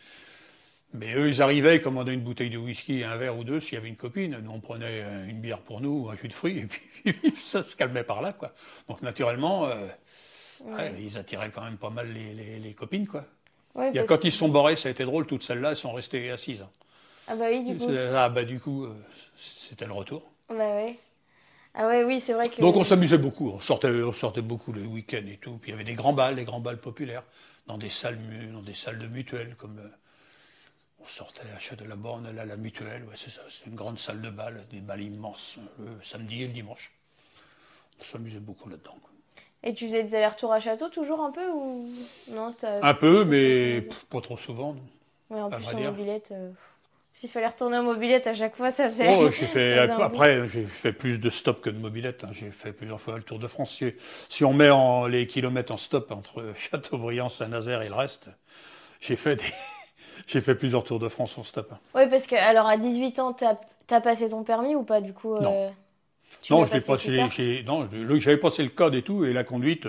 [0.94, 3.60] Mais eux, ils arrivaient, ils commandaient une bouteille de whisky et un verre ou deux
[3.60, 4.38] s'il y avait une copine.
[4.44, 6.60] Nous, on prenait euh, une bière pour nous, ou un jus de fruits,
[7.06, 8.54] et puis ça se calmait par là, quoi.
[8.88, 9.88] Donc, naturellement, euh,
[10.66, 13.26] ouais, ils attiraient quand même pas mal les, les- les copines, quoi.
[13.74, 15.26] Ouais, Il y a, parce quand que- ils se sont barrés, ça a été drôle,
[15.26, 16.62] toutes celles-là, elles sont restées assises.
[16.62, 16.70] hein.
[17.28, 17.90] Ah bah oui, du coup.
[18.14, 18.94] Ah bah du coup, euh,
[19.36, 20.30] c'était le retour.
[20.50, 21.00] Bah ouais.
[21.76, 22.62] Ah ouais, oui, c'est vrai que...
[22.62, 25.58] Donc on s'amusait beaucoup, on sortait, on sortait beaucoup le week-end et tout.
[25.58, 27.24] Puis il y avait des grands balles, des grands balles populaires,
[27.68, 29.88] dans des salles, mu- dans des salles de mutuelles, comme euh,
[31.04, 33.76] on sortait à Château de la Borne, là, la mutuelle, ouais, c'est ça, c'est une
[33.76, 36.94] grande salle de bal, des balles immenses, euh, le samedi et le dimanche.
[38.00, 38.98] On s'amusait beaucoup là-dedans.
[39.02, 39.10] quoi.
[39.64, 41.90] Et tu faisais des allers-retours à château toujours un peu ou
[42.30, 44.74] non t'as- Un peu, mais pff, pas trop souvent.
[44.74, 44.82] non.
[45.30, 45.92] Ouais, en à plus vrai en dire.
[45.92, 46.52] mobilette, euh,
[47.14, 49.16] s'il fallait retourner en mobilette à chaque fois, ça faisait.
[49.18, 52.24] Oh, j'ai fait, après, j'ai fait plus de stops que de mobilette.
[52.24, 52.30] hein.
[52.34, 53.76] J'ai fait plusieurs fois le Tour de France.
[53.76, 53.94] Si,
[54.30, 58.30] si on met en, les kilomètres en stop entre Châteaubriand, Saint-Nazaire et le reste,
[59.00, 59.44] j'ai fait des,
[60.28, 61.72] j'ai fait plusieurs Tours de France en stop.
[61.72, 61.80] hein.
[61.96, 63.58] Ouais, parce que alors à 18 ans, t'as
[63.92, 65.54] as passé ton permis ou pas du coup Non.
[65.54, 65.70] euh,
[66.42, 67.88] tu non, je passé non,
[68.20, 69.88] j'avais passé le code et tout, et la conduite,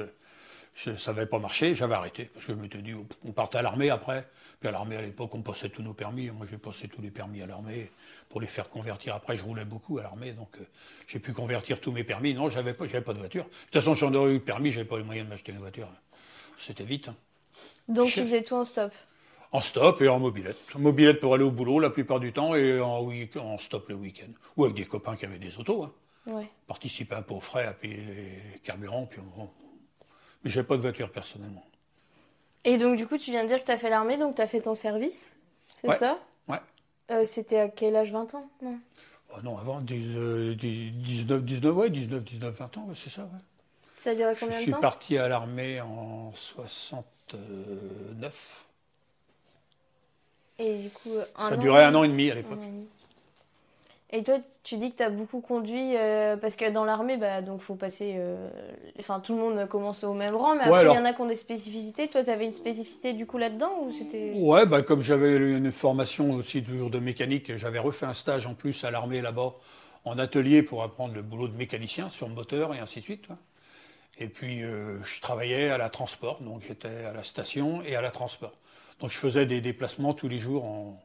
[0.77, 2.25] ça n'avait pas marché, j'avais arrêté.
[2.35, 4.27] Parce que je m'étais dit, on partait à l'armée après.
[4.59, 6.31] Puis à l'armée, à l'époque, on passait tous nos permis.
[6.31, 7.91] Moi, j'ai passé tous les permis à l'armée
[8.29, 9.15] pour les faire convertir.
[9.15, 10.65] Après, je roulais beaucoup à l'armée, donc euh,
[11.07, 12.35] j'ai pu convertir tous mes permis.
[12.35, 13.45] Non, j'avais pas, j'avais pas de voiture.
[13.45, 15.59] De toute façon, j'en aurais eu le permis, j'avais pas les moyens de m'acheter une
[15.59, 15.89] voiture.
[16.59, 17.09] C'était vite.
[17.09, 17.17] hein.
[17.89, 18.93] Donc tu faisais tout en stop?
[19.53, 20.59] En stop et en mobilette.
[20.75, 23.89] En mobilette pour aller au boulot la plupart du temps et en, week- en stop
[23.91, 24.33] le week-end.
[24.57, 25.85] Ou avec des copains qui avaient des autos.
[25.85, 25.93] Hein.
[26.27, 26.49] Ouais.
[26.67, 29.07] Participer un peu aux frais, à payer les carburants.
[29.07, 29.49] Puis on...
[30.45, 31.65] Mais j'avais pas de voiture personnellement.
[32.65, 34.61] Et donc du coup, tu viens de dire que t'as fait l'armée, donc t'as fait
[34.61, 35.37] ton service,
[35.81, 35.97] c'est Ouais.
[35.97, 36.19] ça?
[36.49, 36.59] Ouais.
[37.11, 38.13] Euh, C'était à quel âge?
[38.13, 38.79] 20 ans Non?
[39.37, 43.23] Oh non, avant, dix- euh, dix- 19, 19, ouais, 19, 19, 20 ans, c'est ça.
[43.23, 43.41] Ouais.
[43.97, 44.81] Ça a duré Je combien de suis temps?
[44.81, 48.67] parti à l'armée en 60, 69.
[50.59, 52.31] Et du coup, un Ça an- durait un an et demi?
[52.31, 52.61] à l'époque.
[54.15, 57.43] Et toi, tu dis que tu as beaucoup conduit euh, parce que dans l'armée, bah,
[57.43, 58.15] donc faut passer.
[58.17, 58.49] euh,
[58.99, 61.13] Enfin, tout le monde commence au même rang, mais Ouais, après, il y en a
[61.13, 62.09] qui ont des spécificités.
[62.09, 64.33] Toi, tu avais une spécificité du coup là-dedans ou c'était.
[64.37, 68.55] Ouais, bah, comme j'avais une formation aussi toujours de mécanique, j'avais refait un stage en
[68.55, 69.55] plus à l'armée là-bas
[70.05, 73.27] en atelier pour apprendre le boulot de mécanicien sur le moteur et ainsi de suite.
[73.27, 73.37] quoi.
[74.19, 78.01] Et puis euh, je travaillais à la transport, donc j'étais à la station et à
[78.01, 78.53] la transport.
[79.01, 81.03] Donc je faisais des déplacements tous les jours en,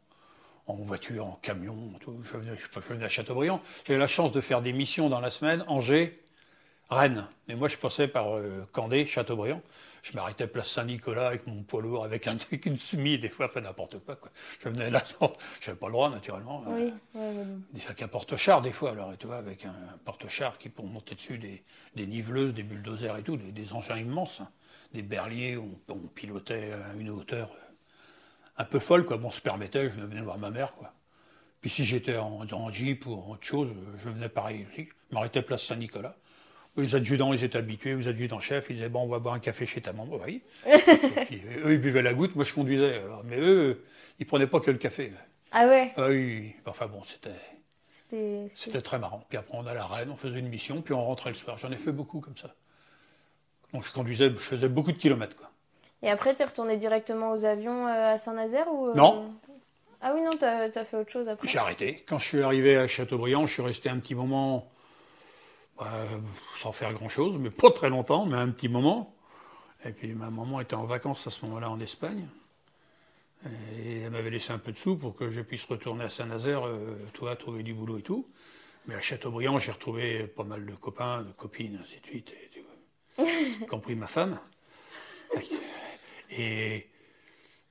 [0.70, 1.76] en voiture, en camion.
[2.00, 2.20] tout.
[2.24, 3.62] Je, venais, je, je venais à Châteaubriand.
[3.86, 6.20] J'avais la chance de faire des missions dans la semaine, Angers,
[6.90, 7.26] Rennes.
[7.48, 9.62] Mais moi je passais par euh, Candé, Châteaubriand.
[10.02, 13.48] Je m'arrêtais place Saint-Nicolas avec mon poids lourd, avec un truc, une semi, des fois,
[13.48, 14.32] enfin n'importe quoi, quoi.
[14.62, 15.04] Je venais là,
[15.60, 16.64] j'avais pas le droit naturellement.
[16.68, 17.62] Oui, mais bon.
[17.74, 21.16] Des- Avec un porte-char des fois, alors tu vois, avec un porte-char qui pour monter
[21.16, 21.64] dessus des,
[21.96, 24.50] des niveleuses, des bulldozers et tout, des, des engins immenses, hein.
[24.94, 27.69] des berliers, on, on pilotait à une hauteur euh,
[28.60, 29.18] un peu folle, quoi.
[29.18, 30.94] Bon, on se permettait, je venais voir ma mère, quoi.
[31.62, 34.88] Puis si j'étais en, en jeep ou en autre chose, je venais pareil aussi.
[35.10, 36.16] Je m'arrêtais place Saint-Nicolas.
[36.78, 39.66] Les adjudants, ils étaient habitués, les adjudants-chefs, ils disaient, bon, on va boire un café
[39.66, 40.42] chez ta maman, oui.
[40.64, 43.00] Puis, euh, eux, ils buvaient la goutte, moi je conduisais.
[43.00, 43.24] Alors.
[43.26, 43.84] Mais eux,
[44.20, 45.12] ils prenaient pas que le café.
[45.52, 47.32] Ah ouais, Ah oui, enfin bon, c'était...
[48.56, 48.82] c'était.
[48.82, 49.26] très marrant.
[49.28, 51.58] Puis après, on allait à Rennes, on faisait une mission, puis on rentrait le soir.
[51.58, 52.56] J'en ai fait beaucoup comme ça.
[53.74, 55.36] Donc je conduisais, je faisais beaucoup de kilomètres.
[55.36, 55.49] Quoi.
[56.02, 59.34] Et après, t'es retourné directement aux avions euh, à Saint-Nazaire ou euh, Non.
[60.02, 61.48] Ah oui, non, t'as as fait autre chose après.
[61.48, 62.04] J'ai arrêté.
[62.08, 64.72] Quand je suis arrivé à Châteaubriand, je suis resté un petit moment,
[65.78, 65.92] bah,
[66.58, 69.14] sans faire grand-chose, mais pas très longtemps, mais un petit moment.
[69.84, 72.28] Et puis ma maman était en vacances à ce moment-là en Espagne.
[73.78, 76.66] Et elle m'avait laissé un peu de sous pour que je puisse retourner à Saint-Nazaire,
[76.66, 78.28] euh, toi, trouver du boulot et tout.
[78.88, 82.50] Mais à Châteaubriand, j'ai retrouvé pas mal de copains, de copines, ainsi de suite, et
[83.62, 84.40] y compris ma femme.
[86.32, 86.88] Et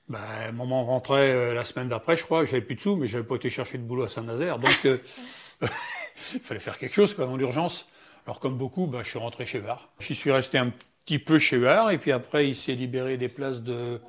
[0.09, 3.25] bah, maman rentrait euh, la semaine d'après, je crois, j'avais plus de sous, mais j'avais
[3.25, 4.99] pas été chercher de boulot à Saint-Nazaire, donc euh,
[6.35, 7.89] il fallait faire quelque chose quoi, dans l'urgence.
[8.27, 9.89] Alors comme beaucoup, bah, je suis rentré chez VAR.
[10.01, 10.73] J'y suis resté un
[11.05, 14.01] petit peu chez VAR, et puis après il s'est libéré des places de,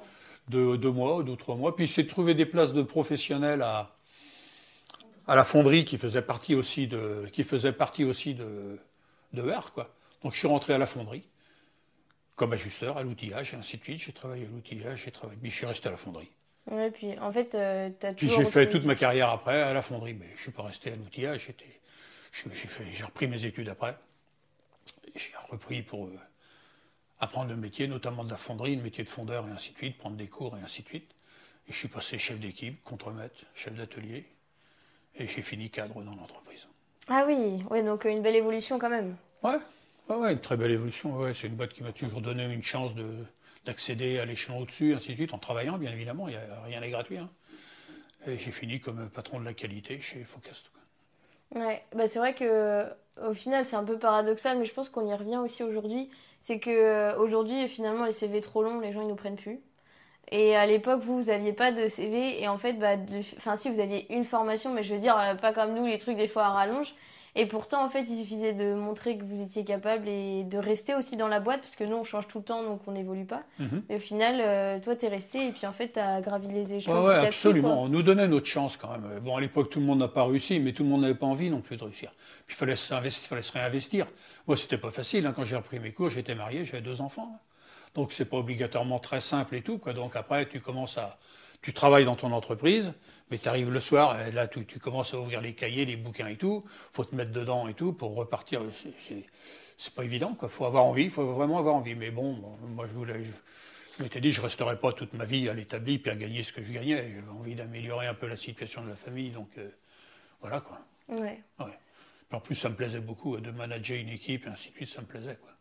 [0.47, 3.93] de deux mois, deux, trois mois, puis il s'est trouvé des places de professionnels à,
[5.27, 8.79] à la fonderie qui faisait partie aussi de, qui faisait partie aussi de,
[9.33, 9.73] de VAR.
[9.73, 9.89] Quoi.
[10.23, 11.23] Donc je suis rentré à la fonderie
[12.39, 13.99] comme ajusteur à l'outillage et ainsi de suite.
[13.99, 16.31] J'ai travaillé à l'outillage, j'ai travaillé, puis je suis resté à la fonderie.
[16.71, 18.45] Ouais, puis en fait, euh, Puis toujours.
[18.45, 20.95] j'ai fait toute ma carrière après à la fonderie, mais je suis pas resté à
[20.95, 21.47] l'outillage.
[21.47, 21.65] J'étais,
[22.31, 23.97] je- j'ai fait, j'ai repris mes études après.
[25.15, 26.17] J'ai repris pour euh,
[27.19, 29.97] apprendre le métier, notamment de la fonderie, le métier de fondeur et ainsi de suite,
[29.97, 31.11] prendre des cours et ainsi de suite.
[31.67, 34.25] Et je suis passé chef d'équipe, contremaître, chef d'atelier,
[35.15, 36.67] et j'ai fini cadre dans l'entreprise.
[37.09, 39.17] Ah oui, ouais, donc euh, une belle évolution quand même.
[39.43, 39.57] Ouais,
[40.09, 41.15] ouais, ouais, une très belle évolution.
[41.17, 43.25] Ouais, c'est une boîte qui m'a toujours donné une chance de,
[43.65, 46.27] d'accéder à l'échelon au-dessus, ainsi de suite, en travaillant, bien évidemment.
[46.29, 47.17] Y a, rien n'est gratuit.
[47.17, 47.29] hein.
[48.27, 50.71] Et j'ai fini comme patron de la qualité chez Focast.
[51.55, 52.85] Ouais, bah c'est vrai que
[53.27, 56.09] au final c'est un peu paradoxal, mais je pense qu'on y revient aussi aujourd'hui.
[56.41, 59.59] C'est que aujourd'hui finalement les CV trop longs, les gens ils nous prennent plus.
[60.31, 62.97] Et à l'époque vous vous aviez pas de CV et en fait bah
[63.37, 65.97] enfin si vous aviez une formation, mais je veux dire euh, pas comme nous les
[65.99, 66.95] trucs des fois à rallonge.
[67.35, 70.95] Et pourtant en fait il suffisait de montrer que vous étiez capable et de rester
[70.95, 73.25] aussi dans la boîte parce que nous on change tout le temps donc on n'évolue
[73.25, 73.43] pas.
[73.59, 73.83] Mhm.
[73.87, 77.01] Mais au final euh, toi t'es resté et puis en fait t'as gravi les échelons
[77.03, 77.27] Ouais, ouais, quoi.
[77.27, 77.81] absolument.
[77.83, 79.19] On nous donnait notre chance quand même.
[79.19, 81.27] Bon, à l'époque, tout le monde n'a pas réussi, mais tout le monde n'avait pas
[81.27, 82.11] envie non plus de réussir.
[82.47, 84.07] Puis il fallait, s'investir- fallait se réinvestir.
[84.47, 85.25] Moi, c'était pas facile.
[85.27, 85.33] hein.
[85.35, 87.31] Quand j'ai repris mes cours, j'étais marié, j'avais deux enfants.
[87.35, 87.39] hein.
[87.95, 89.77] Donc, c'est pas obligatoirement très simple et tout.
[89.77, 89.93] Quoi.
[89.93, 91.17] Donc, après, tu commences à.
[91.61, 92.93] Tu travailles dans ton entreprise,
[93.31, 95.95] mais tu arrives le soir, et là, tu, tu commences à ouvrir les cahiers, les
[95.95, 96.63] bouquins et tout.
[96.93, 98.61] faut te mettre dedans et tout pour repartir.
[98.99, 99.25] C'est-
[99.95, 100.37] pas évident.
[100.43, 101.95] Il faut avoir envie, il faut vraiment avoir envie.
[101.95, 102.33] Mais bon,
[102.67, 103.23] moi, je voulais.
[103.23, 103.31] je-
[103.97, 106.53] je m'étais dit, je resterai pas toute ma vie à l'établi puis à gagner ce
[106.53, 107.09] que je gagnais.
[107.15, 109.69] J'avais envie d'améliorer un peu la situation de la famille, donc euh,
[110.41, 110.79] voilà quoi.
[111.09, 111.41] Ouais.
[112.29, 114.75] Puis en plus, ça me plaisait beaucoup euh, de manager une équipe, et ainsi de
[114.75, 115.51] suite, ça me plaisait quoi.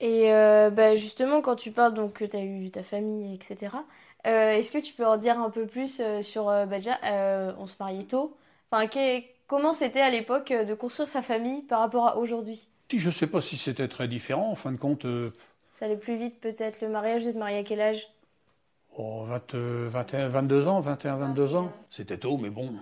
[0.00, 3.76] Et euh, bah, justement, quand tu parles donc que tu as eu ta famille, etc.,
[3.76, 6.48] euh, est-ce que tu peux en dire un peu plus euh, sur.
[6.48, 8.36] euh, bah, déjà, euh, on se mariait tôt.
[8.70, 8.88] Enfin,
[9.46, 12.68] comment c'était à l'époque euh, de construire sa famille par rapport à aujourd'hui?
[12.90, 15.28] Si je sais pas si c'était très différent, en fin de compte, euh,
[15.72, 18.06] Ça allait plus vite peut-être le mariage Vous êtes marié à quel âge?
[18.96, 22.72] Oh, 20, euh, 21, 22 ans, 21, 22 ans, c'était tôt, mais bon,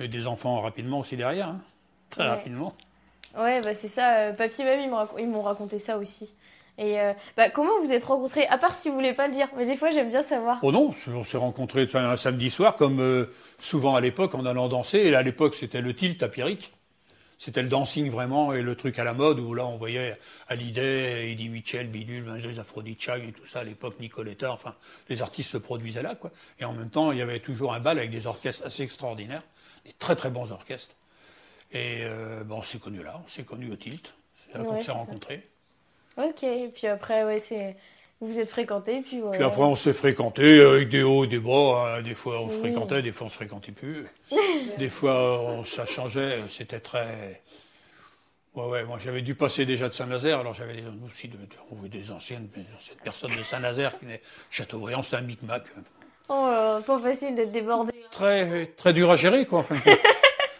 [0.00, 1.60] j'ai des enfants rapidement aussi derrière, hein.
[2.10, 2.28] très Ouais.
[2.30, 2.74] rapidement.
[3.38, 4.18] Ouais, bah c'est ça.
[4.18, 6.34] euh, papy et mamie ils m'ont raconté ça aussi.
[6.80, 9.48] Et euh, bah, comment vous êtes rencontrés À part si vous voulez pas le dire,
[9.54, 10.58] mais des fois j'aime bien savoir.
[10.62, 13.26] Oh non, on s'est rencontrés un samedi soir, comme euh,
[13.58, 14.98] souvent à l'époque, en allant danser.
[14.98, 16.72] Et à l'époque, c'était le tilt à Pierrick.
[17.38, 20.16] c'était le dancing vraiment et le truc à la mode où là on voyait
[20.48, 24.74] Hallyday, Eddie Mitchell, Bidule, les Aphrodite Chag et tout ça à l'époque, Nicoletta, enfin
[25.10, 26.30] les artistes se produisaient là quoi.
[26.58, 29.42] Et en même temps il y avait toujours un bal avec des orchestres assez extraordinaires,
[29.84, 30.94] des très très bons orchestres.
[31.72, 34.14] Et euh, bon, on s'est connus là, on s'est connus au Tilt,
[34.46, 34.94] c'est là qu'on s'est ça.
[36.16, 37.76] Ok, et puis après, ouais, c'est.
[38.20, 39.38] Vous vous êtes fréquentés, puis voilà.
[39.38, 41.96] Puis après, on s'est fréquenté avec des hauts et des bas.
[41.96, 42.02] hein.
[42.02, 44.04] Des fois, on se fréquentait, des fois, on se fréquentait plus.
[44.78, 46.38] des fois, on- ça changeait.
[46.50, 47.40] C'était très.
[48.54, 50.40] Ouais, ouais, moi, j'avais dû passer déjà de Saint-Nazaire.
[50.40, 51.38] Alors, j'avais aussi de,
[51.70, 54.20] on des anciennes, des anciennes personnes de Saint-Nazaire qui venaient.
[54.50, 55.62] Chateaubriand, c'était un micmac.
[56.28, 57.92] Oh là là, pas facile d'être débordé.
[58.12, 59.98] Très, très dur à gérer, quoi, en fin de compte.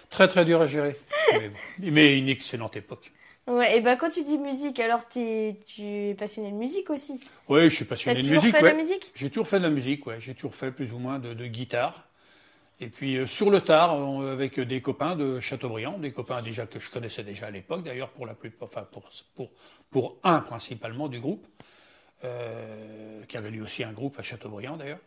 [0.08, 0.96] très, très dur à gérer.
[1.32, 1.50] Mais.
[1.90, 3.12] Mais une excellente époque.
[3.46, 7.20] Ouais, et bah quand tu dis musique, alors tu es passionné de musique aussi?
[7.48, 8.54] Oui, je suis passionné de toujours musique.
[8.54, 8.70] fait de ouais.
[8.70, 9.10] la musique?
[9.14, 10.20] J'ai toujours fait de la musique, ouais.
[10.20, 12.04] J'ai toujours fait plus ou moins de, de guitare.
[12.80, 16.66] Et puis euh, sur le tard, on- avec des copains de Chateaubriand, des copains déjà
[16.66, 19.50] que je connaissais déjà à l'époque, d'ailleurs pour la plupart, enfin pour, pour,
[19.90, 21.46] pour un principalement du groupe,
[22.24, 25.00] euh, qui avait lui aussi un groupe à Chateaubriand d'ailleurs.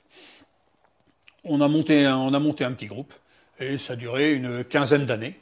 [1.46, 3.13] On a monté, on a monté un petit groupe
[3.60, 5.39] et ça a duré une quinzaine d'années.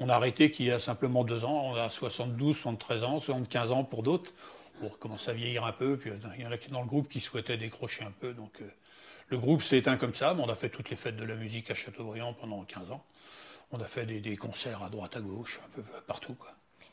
[0.00, 1.72] On a arrêté qu'il y a simplement deux ans.
[1.72, 4.32] On a 72, 73 ans, 75 ans pour d'autres.
[4.82, 5.96] On commence à vieillir un peu.
[5.96, 8.32] Puis il y en a qui dans le groupe qui souhaitaient décrocher un peu.
[8.32, 8.64] Donc euh,
[9.28, 10.34] le groupe s'est éteint comme ça.
[10.34, 13.04] Mais on a fait toutes les fêtes de la musique à Châteaubriand pendant 15 ans.
[13.72, 16.34] On a fait des, des concerts à droite, à gauche, un peu partout.
[16.34, 16.48] Quoi.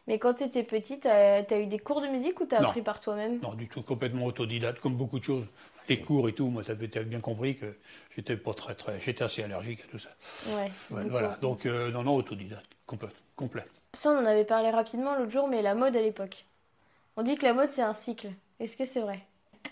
[0.06, 2.68] Mais quand t'étais petite, t'as as eu des cours de musique ou t'as Non.
[2.68, 3.40] appris par toi-même?
[3.42, 5.46] Non, du tout, complètement autodidacte, comme beaucoup de choses.
[5.90, 7.78] Les cours et tout, moi, t'avais t'avais bien compris que
[8.16, 10.10] j'étais pas très, très, j'étais assez allergique à tout ça.
[10.50, 10.70] Ouais.
[10.90, 13.10] Voilà, donc euh, non, non, autodidacte, complet.
[13.36, 13.66] complet.
[13.94, 16.46] Ça, on en avait parlé rapidement l'autre jour, mais la mode à l'époque.
[17.16, 18.30] On dit que la mode c'est un cycle.
[18.60, 19.20] Est-ce que c'est vrai?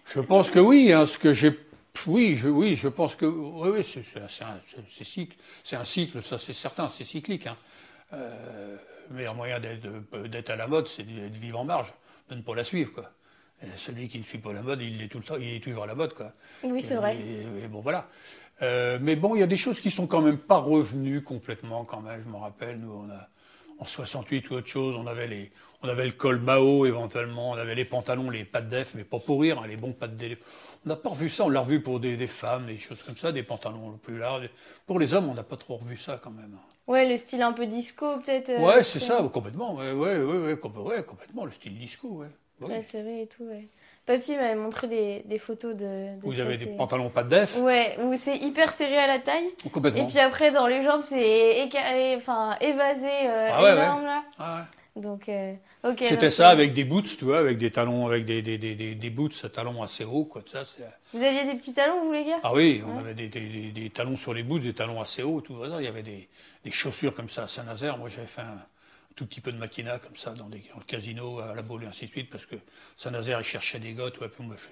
[0.06, 1.58] Je pense que oui, hein, ce que j'ai,
[2.06, 4.28] oui, je, oui, je pense que oui, oui, c'est un,
[5.04, 7.47] cycle, c'est un cycle, ça c'est certain, c'est cyclique.
[7.47, 7.58] Hein.
[8.13, 8.78] Euh,
[9.10, 11.93] le meilleur moyen d'être à la mode, c'est de vivre en marge,
[12.30, 13.12] de ne pas la suivre, quoi.
[13.77, 15.83] Celui qui ne suit pas la mode, il est tout le temps, il est toujours
[15.83, 16.33] à la mode, quoi.
[16.63, 17.17] Oui, c'est vrai.
[17.17, 18.07] Et, et bon, voilà.
[18.61, 21.83] Euh, mais bon, il y a des choses qui sont quand même pas revenues complètement,
[21.83, 22.21] quand même.
[22.23, 23.27] Je me rappelle, nous, on a,
[23.79, 27.55] en 68 ou autre chose, on avait, les, on avait le col Mao éventuellement, on
[27.55, 30.37] avait les pantalons, les pattes def, mais pas pour rire, hein, les bons pattes def.
[30.85, 33.17] On n'a pas revu ça, on l'a revu pour des, des femmes, des choses comme
[33.17, 34.49] ça, des pantalons plus larges.
[34.85, 36.57] Pour les hommes, on n'a pas trop revu ça quand même.
[36.87, 38.49] Ouais, le style un peu disco peut-être.
[38.49, 39.75] euh, Ouais, c'est ça, complètement.
[39.75, 42.27] Ouais, ouais, ouais, ouais, complètement, le style disco, ouais.
[42.61, 42.71] Oui.
[42.71, 43.65] Ouais, c'est vrai et tout, ouais.
[44.05, 48.15] Papy m'avait montré des, des photos de, de avez des pantalons pattes def, Ouais, où
[48.15, 49.49] c'est hyper serré à la taille.
[49.71, 50.03] complètement.
[50.03, 51.67] Et puis après, dans les jambes, c'est
[52.17, 54.23] enfin, évasé, euh, Ah ouais, énorme là.
[54.37, 55.01] Ah ouais.
[55.01, 56.03] Donc, euh, ok.
[56.07, 58.75] C'était ça euh, avec des boots, tu vois, avec des talons, avec des, des, des,
[58.95, 60.41] des, boots à talons assez hauts, quoi.
[60.49, 60.63] Ça,
[61.11, 62.39] Vous aviez des petits talons, vous les gars?
[62.43, 65.23] Ah oui, on avait des, des, des, des talons sur les boots, des talons assez
[65.23, 65.55] hauts, tout.
[65.65, 66.29] Il y avait des,
[66.63, 67.97] des chaussures comme ça à Saint-Nazaire.
[67.97, 68.59] Moi, j'avais fait un
[69.15, 71.84] tout petit peu de maquina comme ça dans, des, dans le casino, à la boule
[71.84, 72.56] et ainsi de suite, parce que
[72.97, 74.67] Saint-Nazaire, il cherchait des gars, ouais, puis moi, je,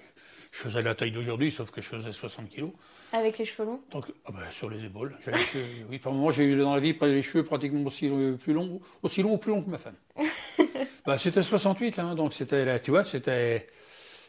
[0.52, 2.70] je faisais la taille d'aujourd'hui, sauf que je faisais 60 kilos.
[3.12, 3.80] Avec les cheveux longs?
[3.90, 5.16] Donc, ah ben, sur les épaules.
[5.20, 8.08] J'avais les cheveux- oui, par moment, j'ai eu dans la vie les cheveux pratiquement aussi,
[8.08, 9.96] euh, plus longs, aussi longs ou plus longs que ma femme.
[11.06, 13.66] bah, c'était 68, hein, donc c'était, là, tu vois, c'était.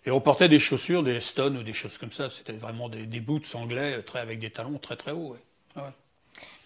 [0.07, 2.29] Et on portait des chaussures, des Stone ou des choses comme ça.
[2.29, 5.33] C'était vraiment des, des boots anglais, euh, très, avec des talons très très hauts.
[5.33, 5.39] ouais.
[5.75, 5.89] Ah ouais.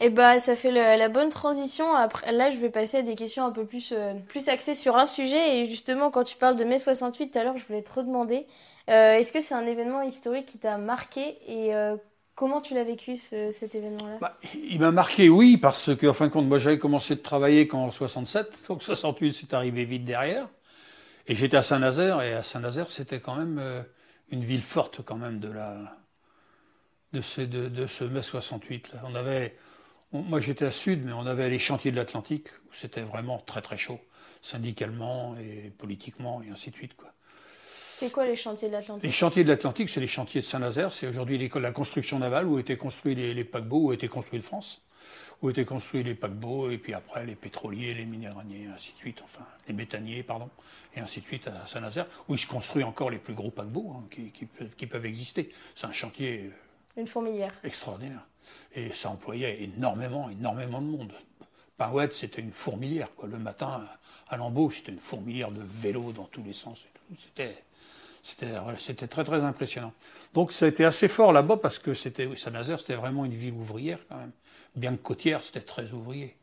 [0.02, 1.94] Et bah, ça fait la bonne transition.
[1.94, 4.96] Après, là, je vais passer à des questions un peu plus, euh, plus axées sur
[4.98, 5.60] un sujet.
[5.60, 8.46] Et justement, quand tu parles de mai 68, tout à l'heure, je voulais te redemander
[8.90, 11.96] euh, est-ce que c'est un événement historique qui t'a marqué et euh,
[12.36, 14.18] comment tu l'as vécu ce- cet événement-là?
[14.22, 17.22] Bah, il m'a marqué, oui, parce que, en fin de compte, moi, j'avais commencé de
[17.22, 20.48] travailler qu'en 67, donc 68, c'est arrivé vite derrière.
[21.28, 23.62] Et j'étais à Saint-Nazaire, et à Saint-Nazaire, c'était quand même
[24.32, 25.98] une ville forte, quand même, de la,
[27.14, 28.94] de ce, de, de ce mai 68.
[28.94, 29.02] Là.
[29.06, 29.56] On avait,
[30.12, 33.40] on- moi, j'étais à Sud, mais on avait les chantiers de l'Atlantique, où c'était vraiment
[33.40, 34.00] très, très chaud,
[34.42, 37.12] syndicalement et politiquement, et ainsi de suite, quoi.
[37.82, 40.94] C'était quoi les chantiers de Les l'Atlantique chantiers de l'Atlantique, c'est les chantiers de Saint-Nazaire.
[40.94, 44.40] C'est aujourd'hui l'école- la construction navale où étaient construits les, les paquebots, où étaient construits
[44.40, 44.82] de France,
[45.42, 48.98] où étaient construits les paquebots, et puis après les pétroliers, les minéraliers, et ainsi de
[48.98, 50.50] suite, enfin, les méthaniers, pardon,
[50.96, 53.94] et ainsi de suite à Saint-Nazaire, où il se construit encore les plus gros paquebots
[53.98, 55.50] hein, qui, qui peuvent, qui peuvent exister.
[55.76, 56.52] C'est un chantier
[57.08, 57.54] Fourmilière.
[57.64, 58.26] extraordinaire.
[58.74, 61.14] Et ça employait énormément, énormément de monde.
[61.78, 63.10] Parouette, c'était une fourmilière.
[63.16, 63.30] Quoi.
[63.30, 63.86] Le matin,
[64.28, 66.86] à l'embauche, c'était une fourmilière de vélos dans tous les sens.
[67.18, 67.64] C'était,
[68.22, 69.94] c'était, très, très impressionnant.
[70.34, 73.54] Donc, ça a été assez fort là-bas parce que c'était, Saint-Nazaire, c'était vraiment une ville
[73.54, 74.32] ouvrière quand même.
[74.76, 76.36] Bien que côtière, c'était très ouvrier.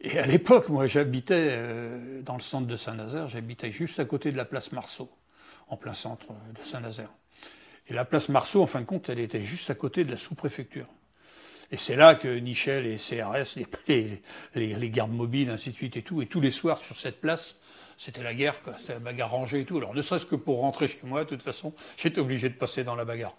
[0.00, 4.32] Et à l'époque, moi, j'habitais euh, dans le centre de Saint-Nazaire, j'habitais juste à côté
[4.32, 5.10] de la place Marceau,
[5.68, 7.10] en plein centre de Saint-Nazaire.
[7.90, 10.16] Et la place Marceau, en fin de compte, elle était juste à côté de la
[10.16, 10.86] sous-préfecture.
[11.72, 14.22] Et c'est là que Nichel et CRS, les,
[14.54, 17.58] les, gardes mobiles, ainsi de suite et tout, et tous les soirs sur cette place,
[17.98, 18.60] c'était la guerre.
[18.78, 19.76] C'était la bagarre rangée et tout.
[19.76, 22.84] Alors ne serait-ce que pour rentrer chez moi, de toute façon, j'étais obligé de passer
[22.84, 23.36] dans la bagarre.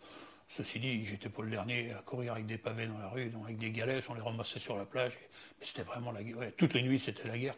[0.49, 3.57] Ceci dit, j'étais pas le dernier à courir avec des pavés dans la rue, avec
[3.57, 5.17] des galets, on les ramassait sur la plage.
[5.59, 6.51] mais c'était vraiment la guerre.
[6.57, 7.55] toutes les nuits, c'était la guerre.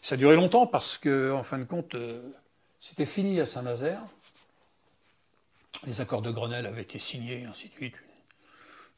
[0.00, 2.22] Ça duré longtemps parce que, en fin de compte, euh,
[2.80, 4.00] c'était fini à Saint-Nazaire.
[5.84, 7.94] Les accords de Grenelle avaient été signés, ainsi de suite.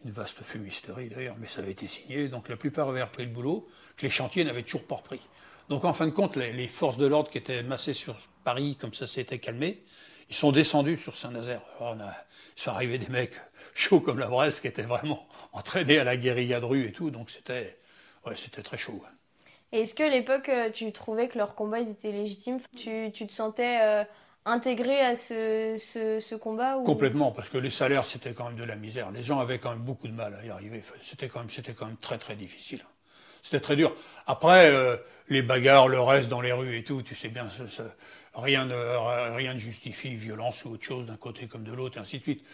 [0.04, 2.28] Une, vaste fumisterie d'ailleurs, mais ça avait été signé.
[2.28, 5.20] Donc la plupart avaient repris le boulot, que les chantiers n'avaient toujours pas repris.
[5.68, 8.94] Donc en fin de compte, les, forces de l'ordre qui étaient massées sur Paris, comme
[8.94, 9.82] ça s'était calmé,
[10.30, 11.62] ils sont descendus sur Saint-Nazaire.
[11.80, 12.14] On a,
[12.56, 13.34] ils sont arrivés des mecs
[13.74, 17.10] chauds comme la Bresse qui étaient vraiment entraînés à la guérilla de rue et tout,
[17.10, 17.76] donc c'était
[18.26, 19.02] ouais, c'était très chaud.
[19.72, 22.58] Est-ce que à l'époque, euh, tu trouvais que leurs combats étaient légitimes?
[22.76, 24.04] Tu, tu, te sentais euh,
[24.48, 25.76] intégré à ce,
[26.20, 26.78] ce, combat.
[26.84, 29.10] Complètement, parce que les salaires, c'était quand même de la misère.
[29.10, 30.82] Les gens avaient quand même beaucoup de mal à y arriver.
[31.02, 32.84] C'était quand, même, quand même très très difficile.
[33.42, 33.94] C'était très dur.
[34.26, 34.96] Après, euh,
[35.28, 37.48] les bagarres, le reste dans les rues et tout, tu sais bien,
[38.34, 42.18] rien ne, rien ne justifie violence ou autre chose d'un côté comme de l'autre, ainsi
[42.18, 42.44] de suite.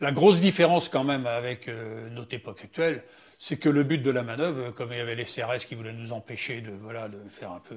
[0.00, 3.02] La grosse différence quand même avec euh, notre époque actuelle,
[3.38, 5.92] c'est que le but de la manœuvre, comme il y avait les CRS qui voulaient
[5.92, 7.76] nous empêcher de, voilà, de faire un peu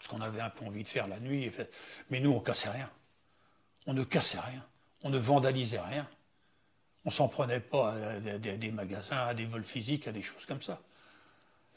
[0.00, 1.50] ce qu'on avait un peu envie de faire la nuit,
[2.10, 2.90] mais nous on cassait rien.
[3.88, 4.62] On ne cassait rien.
[5.02, 6.06] On ne vandalisait rien.
[7.04, 10.22] On s'en prenait pas à des, à des magasins, à des vols physiques, à des
[10.22, 10.80] choses comme ça.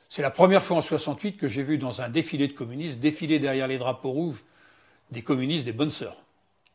[0.10, 3.39] C'est la première fois en 68 que j'ai vu dans un défilé de communistes défiler
[3.39, 4.43] derrière les drapeaux rouges
[5.12, 6.17] des communistes, des bonnes sœurs.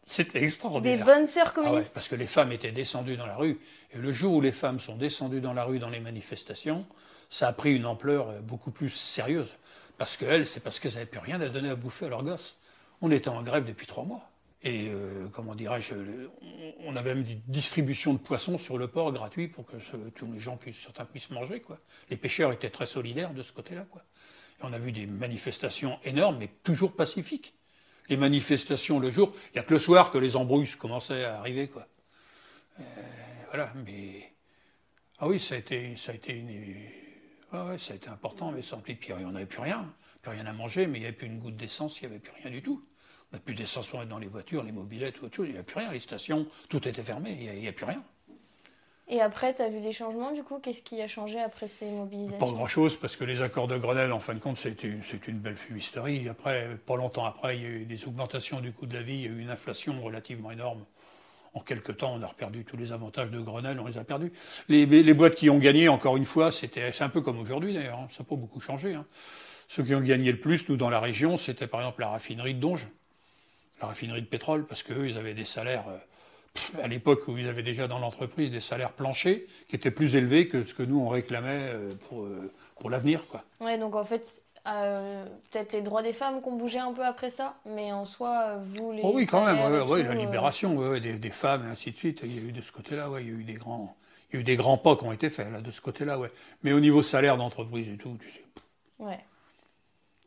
[0.02, 0.98] C'était extraordinaire.
[0.98, 1.76] Des bonnes sœurs communistes.
[1.76, 3.58] Ah ouais, parce que les femmes étaient descendues dans la rue.
[3.92, 6.86] Et le jour où les femmes sont descendues dans la rue dans les manifestations,
[7.28, 9.52] ça a pris une ampleur euh, beaucoup plus sérieuse.
[9.98, 12.56] Parce qu'elles, c'est parce qu'elles n'avaient plus rien à donner à bouffer à leurs gosses.
[13.02, 14.30] On était en grève depuis trois mois.
[14.66, 15.94] Et euh, comment dirais-je,
[16.80, 19.76] on avait même une distribution de poissons sur le port gratuit pour que
[20.16, 21.60] tous les gens puissent, certains puissent manger.
[21.60, 21.78] Quoi.
[22.10, 23.86] Les pêcheurs étaient très solidaires de ce côté-là.
[23.94, 27.54] Et on a vu des manifestations énormes, mais toujours pacifiques
[28.08, 29.32] les manifestations le jour.
[29.50, 31.68] Il n'y a que le soir que les embrouilles commençaient à arriver.
[31.68, 31.86] Quoi.
[32.80, 32.82] Euh,
[33.50, 34.32] voilà, mais.
[35.20, 36.76] Ah oui, ça a été, ça a été, une...
[37.52, 39.94] ah ouais, ça a été important, mais sans plus, puis on n'avait plus rien.
[40.22, 42.20] Plus rien à manger, mais il n'y avait plus une goutte d'essence, il n'y avait
[42.20, 42.84] plus rien du tout.
[43.32, 45.58] N'a plus d'essence pour être dans les voitures, les mobilettes ou autre chose, il n'y
[45.58, 45.90] avait plus rien.
[45.92, 48.02] Les stations, tout était fermé, il n'y a, a, plus rien.
[49.08, 50.58] Et après, tu as vu des changements du coup?
[50.58, 52.38] Qu'est-ce qui a changé après ces mobilisations?
[52.38, 55.38] Pas grand-chose, parce que les accords de Grenelle, en fin de compte, c'est une, une,
[55.38, 56.28] belle fumisterie.
[56.28, 59.14] Après, pas longtemps après, il y a eu des augmentations du coût de la vie,
[59.14, 60.84] il y a eu une inflation relativement énorme.
[61.54, 64.32] En quelques temps, on a perdu tous les avantages de Grenelle, on les a perdus.
[64.68, 67.74] Les, les boîtes qui ont gagné, encore une fois, c'était, c'est un peu comme aujourd'hui
[67.74, 68.94] d'ailleurs, hein, ça n'a pas beaucoup changé.
[68.94, 69.06] Hein.
[69.68, 72.54] Ceux qui ont gagné le plus, nous, dans la région, c'était par exemple la raffinerie
[72.54, 72.88] de Donge,
[73.80, 75.84] la raffinerie de pétrole, parce qu'eux, ils avaient des salaires.
[75.88, 75.98] Euh,
[76.82, 80.48] à l'époque où ils avaient déjà dans l'entreprise des salaires planchers qui étaient plus élevés
[80.48, 81.74] que ce que nous on réclamait
[82.08, 82.26] pour,
[82.80, 83.26] pour l'avenir.
[83.28, 83.44] Quoi.
[83.60, 87.04] Ouais, donc en fait, euh, peut-être les droits des femmes qui ont bougé un peu
[87.04, 89.00] après ça, mais en soi, vous les.
[89.04, 90.98] Oh oui, quand même, ouais, ouais, tout, la libération euh...
[90.98, 92.20] des, des, femmes et ainsi de suite.
[92.24, 93.94] Il y a eu de ce côté-là, ouais, il y a eu des grands,
[94.30, 96.18] il y a eu des grands pas qui ont été faits là, de ce côté-là,
[96.18, 96.32] ouais.
[96.64, 98.42] Mais au niveau salaire d'entreprise et tout, tu sais.
[98.98, 99.20] Ouais.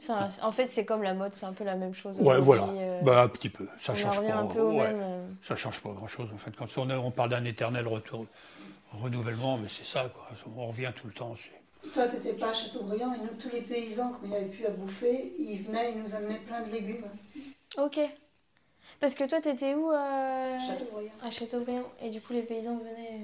[0.07, 2.19] En fait, c'est comme la mode, c'est un peu la même chose.
[2.21, 2.63] Ouais, voilà.
[2.69, 3.67] Euh, bah, un petit peu.
[3.81, 4.33] Ça change pas.
[4.33, 4.93] Un peu au ouais.
[4.93, 5.27] même, euh...
[5.43, 6.29] Ça change pas grand-chose.
[6.33, 8.25] En fait, quand on, on parle d'un éternel retour,
[8.93, 10.27] renouvellement, mais c'est ça, quoi.
[10.55, 11.35] On revient tout le temps.
[11.93, 14.45] Toi, tu n'étais pas à Châteaubriand, et nous, tous les paysans, comme il n'y avait
[14.45, 17.05] plus à bouffer, ils venaient, ils nous amenaient plein de légumes.
[17.77, 17.99] Ok.
[18.99, 20.59] Parce que toi, tu étais où euh...
[20.59, 21.11] Châteaubriand.
[21.23, 21.85] À Châteaubriand.
[22.01, 23.21] Et du coup, les paysans venaient.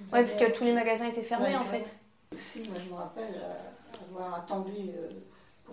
[0.00, 1.82] Ils ouais, parce que tous les magasins étaient fermés, ouais, en ouais.
[1.84, 1.98] fait.
[2.34, 4.90] Aussi, moi, je me rappelle euh, avoir attendu.
[4.90, 5.10] Euh,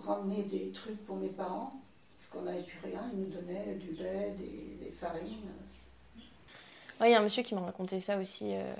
[0.04, 1.72] ramener des trucs pour mes parents,
[2.16, 5.50] parce qu'on n'avait plus rien, ils nous donnaient du lait, des, des farines.
[7.00, 8.54] Oui, il y a un monsieur qui m'a raconté ça aussi.
[8.54, 8.72] Euh,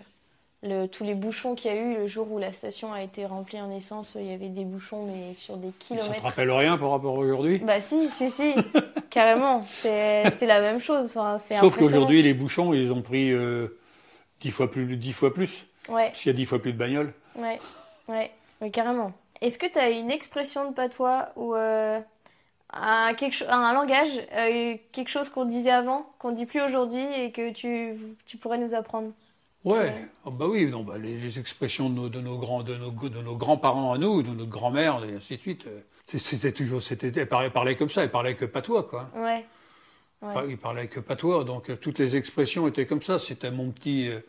[0.62, 3.26] le, tous les bouchons qu'il y a eu le jour où la station a été
[3.26, 6.14] remplie en essence, il y avait des bouchons, mais sur des kilomètres.
[6.14, 7.58] Ça te rappelle rien par rapport à aujourd'hui?
[7.58, 8.54] Bah si, si, si,
[9.10, 9.66] carrément.
[9.82, 11.10] C'est la même chose.
[11.14, 13.78] Enfin, Sauf qu'aujourd'hui, les bouchons, ils ont pris euh,
[14.40, 14.96] 10 fois plus.
[14.96, 16.06] 10 fois plus ouais.
[16.06, 17.12] Parce qu'il y a 10 fois plus de bagnoles.
[17.36, 17.60] Ouais,
[18.08, 19.12] ouais, ouais carrément.
[19.40, 22.00] Est-ce que tu as une expression de patois ou euh,
[22.72, 27.30] un, quelque un langage, euh, quelque chose qu'on disait avant, qu'on dit plus aujourd'hui et
[27.32, 27.94] que tu,
[28.26, 29.12] tu pourrais nous apprendre?
[29.64, 29.92] Ouais,
[30.24, 32.92] oh bah oui, non, bah les, les, expressions de nos, de nos grands, de nos,
[32.92, 35.66] de nos grands-parents à nous, de notre grand-mère, et ainsi de suite.
[36.06, 39.10] C'était toujours, c'était, parlaient, parlaient comme ça, ils parlaient que patois, quoi.
[39.16, 39.44] Ouais.
[40.22, 40.44] ouais.
[40.50, 43.18] Ils parlaient que patois, donc euh, toutes les expressions étaient comme ça.
[43.18, 44.20] C'était mon petit, euh,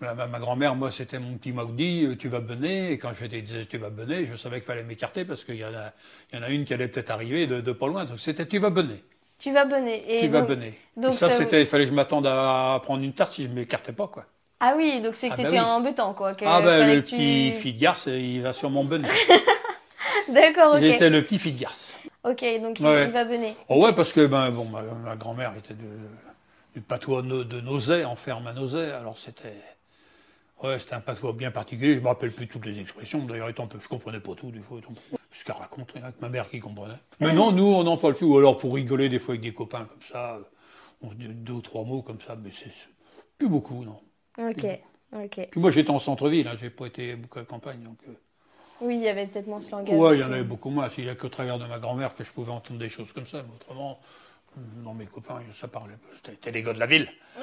[0.00, 2.92] ma, ma grand-mère, moi, c'était mon petit maudit, tu vas bener.
[2.92, 5.64] Et quand je disais tu vas bener, je savais qu'il fallait m'écarter parce qu'il y,
[5.64, 5.92] en a,
[6.32, 8.04] il y en a une qui allait peut-être arriver de, de pas loin.
[8.04, 9.02] Donc c'était tu vas bener.
[9.38, 10.04] Tu vas bener.
[10.06, 10.78] Et tu donc, vas bener.
[10.96, 11.36] Donc et ça, ça...
[11.36, 14.26] c'était, il fallait que je m'attende à prendre une tarte si je m'écartais pas, quoi.
[14.60, 15.66] Ah oui, donc c'est que Ah bah t'étais oui.
[15.66, 16.34] embêtant, quoi.
[16.34, 19.08] que Ah ben le tu- petit fille de garce, il va mon bonnet.
[20.28, 20.80] D'accord, ok.
[20.80, 21.94] J'étais le petit fille de garce.
[22.24, 23.04] Ok, donc il- Ouais.
[23.06, 23.54] il va venir.
[23.68, 25.84] Oh ouais, parce que ben bon, ma, ma grand-mère était de,
[26.74, 29.54] du patois no- de Nozay, en ferme à Nozay, alors c'était.
[30.64, 31.94] Ouais, c'était un patois bien particulier.
[31.94, 33.24] Je me rappelle plus toutes les expressions.
[33.24, 34.78] D'ailleurs, étant peu, je comprenais pas tout des fois.
[34.78, 34.92] étant
[35.32, 36.94] Ce qu'elle raconte, il y en a que ma mère qui comprenait.
[37.20, 38.24] Mais non, nous, on n'en parle plus.
[38.26, 40.38] Ou alors pour rigoler des fois avec des copains comme ça,
[41.02, 42.70] on se dit deux ou trois mots comme ça, mais c'est
[43.36, 44.00] plus beaucoup, non.
[44.38, 44.64] Ok,
[45.12, 45.48] ok.
[45.50, 47.98] Puis moi, j'étais en centre-ville, hein, j'ai pas été beaucoup à la campagne, donc.
[48.08, 48.12] euh,
[48.80, 49.94] Oui, il y avait peut-être moins ce langage.
[49.94, 50.88] Ouais, il y en avait beaucoup moins.
[50.96, 53.26] Il n'y a qu'au travers de ma grand-mère que je pouvais entendre des choses comme
[53.26, 53.42] ça.
[53.42, 54.00] Mais autrement,
[54.82, 55.94] non, mes copains, ça parlait.
[56.16, 57.12] C'était c'était des gars de la ville.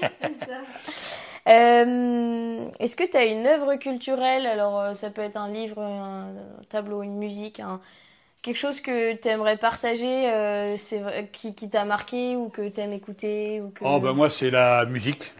[0.00, 0.60] C'est ça.
[1.48, 4.46] Euh, Est-ce que tu as une œuvre culturelle?
[4.46, 6.32] Alors, euh, ça peut être un livre, un
[6.68, 7.80] tableau, une musique, un-
[8.42, 10.76] quelque chose que tu aimerais partager, euh,
[11.32, 13.84] qui, qui t'a marqué ou que tu aimes écouter ou que...
[13.84, 15.34] Oh, ben moi, c'est la musique.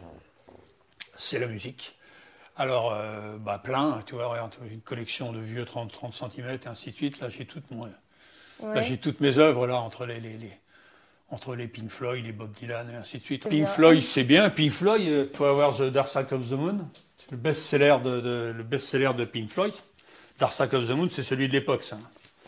[1.17, 1.97] C'est la musique.
[2.57, 6.69] Alors, euh, bah, plein, tu vois, regarde, une collection de vieux 30, 30 cm et
[6.69, 7.21] ainsi de suite.
[7.21, 7.65] Là, j'ai toutes,
[8.59, 8.99] Ouais.
[9.01, 10.53] toutes mes œuvres, là, entre les, les, les-
[11.33, 13.43] entre les Pink Floyd, les Bob Dylan et ainsi de suite.
[13.45, 13.67] C'est Pink bien.
[13.67, 14.51] Floyd, c'est bien.
[14.51, 16.79] Pink Floyd, il faut avoir The Dark Side of the Moon.
[17.17, 19.73] C'est le best-seller de, de- le best-seller de Pink Floyd.
[20.39, 21.99] Dark Side of the Moon, c'est celui de l'époque, ça.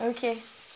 [0.06, 0.26] Ok.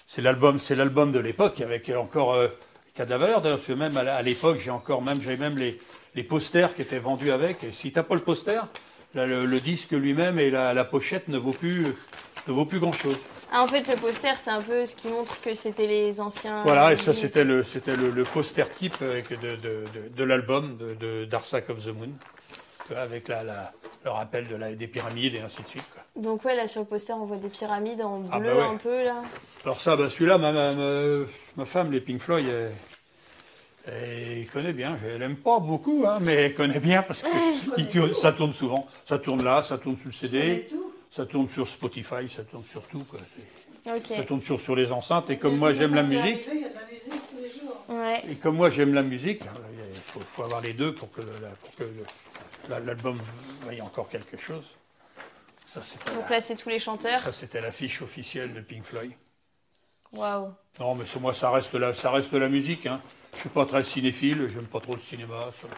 [0.06, 2.48] C'est l'album, c'est l'album de l'époque avec encore euh,
[2.94, 3.58] qui a de la valeur d'ailleurs.
[3.58, 5.78] Parce que même à l'époque, j'ai encore même, j'avais même les,
[6.14, 7.62] les posters qui étaient vendus avec.
[7.62, 8.62] Et si t'as pas le poster,
[9.14, 11.84] là, le, le disque lui-même et la, la pochette ne vaut plus,
[12.46, 13.18] ne vaut plus grand chose.
[13.50, 16.62] Ah, en fait, le poster, c'est un peu ce qui montre que c'était les anciens...
[16.64, 20.24] Voilà, et ça c'était le, c'était le, le poster type avec de, de, de, de
[20.24, 22.10] l'album de, de Dark of the Moon,
[22.94, 23.72] avec la, la-
[24.04, 25.84] le rappel de la, des pyramides et ainsi de suite.
[25.94, 26.02] quoi.
[26.22, 28.64] Donc ouais, là, sur le poster, on voit des pyramides en Ah, bleu bah ouais.
[28.66, 29.22] un peu, là.
[29.64, 31.24] Alors ça, bah, celui-là, ma, ma, ma-
[31.56, 32.72] ma femme, les Pink Floyd, elle,
[33.86, 34.96] elle connaît bien.
[35.06, 37.28] Elle aime pas beaucoup, hein, mais elle connaît bien parce que
[37.78, 38.86] il ça tourne souvent.
[39.06, 40.87] Ça tourne là, ça tourne sur le CD, tout.
[41.10, 43.04] Ça tourne sur Spotify, ça tourne sur tout.
[43.04, 43.20] Quoi.
[43.84, 45.30] Ça tourne toujours sur les enceintes.
[45.30, 47.84] Et comme moi j'aime la musique, Il y a de la musique tous les jours.
[47.88, 48.22] Ouais.
[48.30, 51.22] et comme moi j'aime la musique, il faut, faut avoir les deux pour que,
[52.68, 53.18] l'album
[53.64, 54.64] vaille encore quelque chose.
[55.68, 55.80] Ça,
[56.14, 57.20] Donc là, c'est tous les chanteurs.
[57.20, 59.12] ça, c'était l'affiche officielle de Pink Floyd.
[60.12, 60.52] Waouh.
[60.80, 62.86] Non, mais c'est- moi, ça reste la, ça reste la musique.
[62.86, 63.02] Hein.
[63.34, 65.50] Je suis pas très cinéphile, j'aime pas trop le cinéma.
[65.60, 65.68] Ça,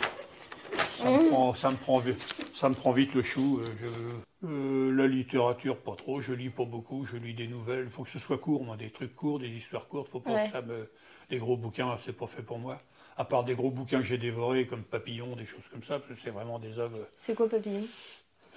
[0.96, 3.60] ça me, prend, ça, me prend, vite- ça me prend vite le chou.
[3.60, 6.20] euh, je- euh, la littérature, pas trop.
[6.20, 7.04] Je lis pas beaucoup.
[7.04, 7.84] Je lis des nouvelles.
[7.84, 10.08] Il faut que ce soit court, moi, des trucs courts, des histoires courtes.
[10.08, 10.46] Faut pas Ouais.
[10.46, 10.90] que ça me.
[11.28, 12.80] Des gros bouquins, c'est pas fait pour moi.
[13.16, 16.14] À part des gros bouquins que j'ai dévorés, comme Papillon, des choses comme ça, parce
[16.14, 17.06] que c'est vraiment des œuvres.
[17.14, 17.84] C'est quoi Papillon?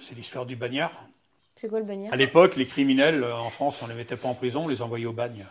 [0.00, 1.06] C'est l'histoire du bagnard.
[1.54, 2.12] C'est quoi le bagnard?
[2.12, 4.82] À l'époque, les criminels euh, en France, on les mettait pas en prison, on les
[4.82, 5.46] envoyait au bagne.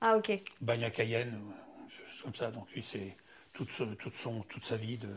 [0.00, 0.40] Ah ok.
[0.60, 1.38] bagne à Cayenne,
[2.22, 2.50] comme ça.
[2.50, 3.16] Donc lui, c'est
[3.52, 5.08] toute, toute, son, toute sa vie de,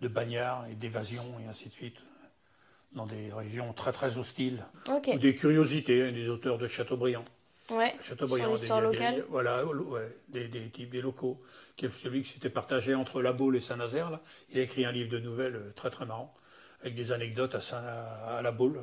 [0.00, 1.96] de bagnard et d'évasion et ainsi de suite,
[2.92, 4.64] dans des régions très très hostiles.
[4.88, 7.24] Ou des curiosités, hein, des auteurs de Chateaubriand.
[7.70, 7.92] Ouais.
[8.00, 9.24] Sur Chateaubriand, l'histoire des, des- locale.
[9.28, 11.40] voilà, ouais, des, des types, des locaux.
[11.76, 14.10] Qui est celui qui s'était partagé entre La Baule et Saint-Nazaire.
[14.10, 14.20] là.
[14.50, 16.34] Il a écrit un livre de nouvelles euh, très très marrant,
[16.82, 18.80] avec des anecdotes à, Saint, à La Baule,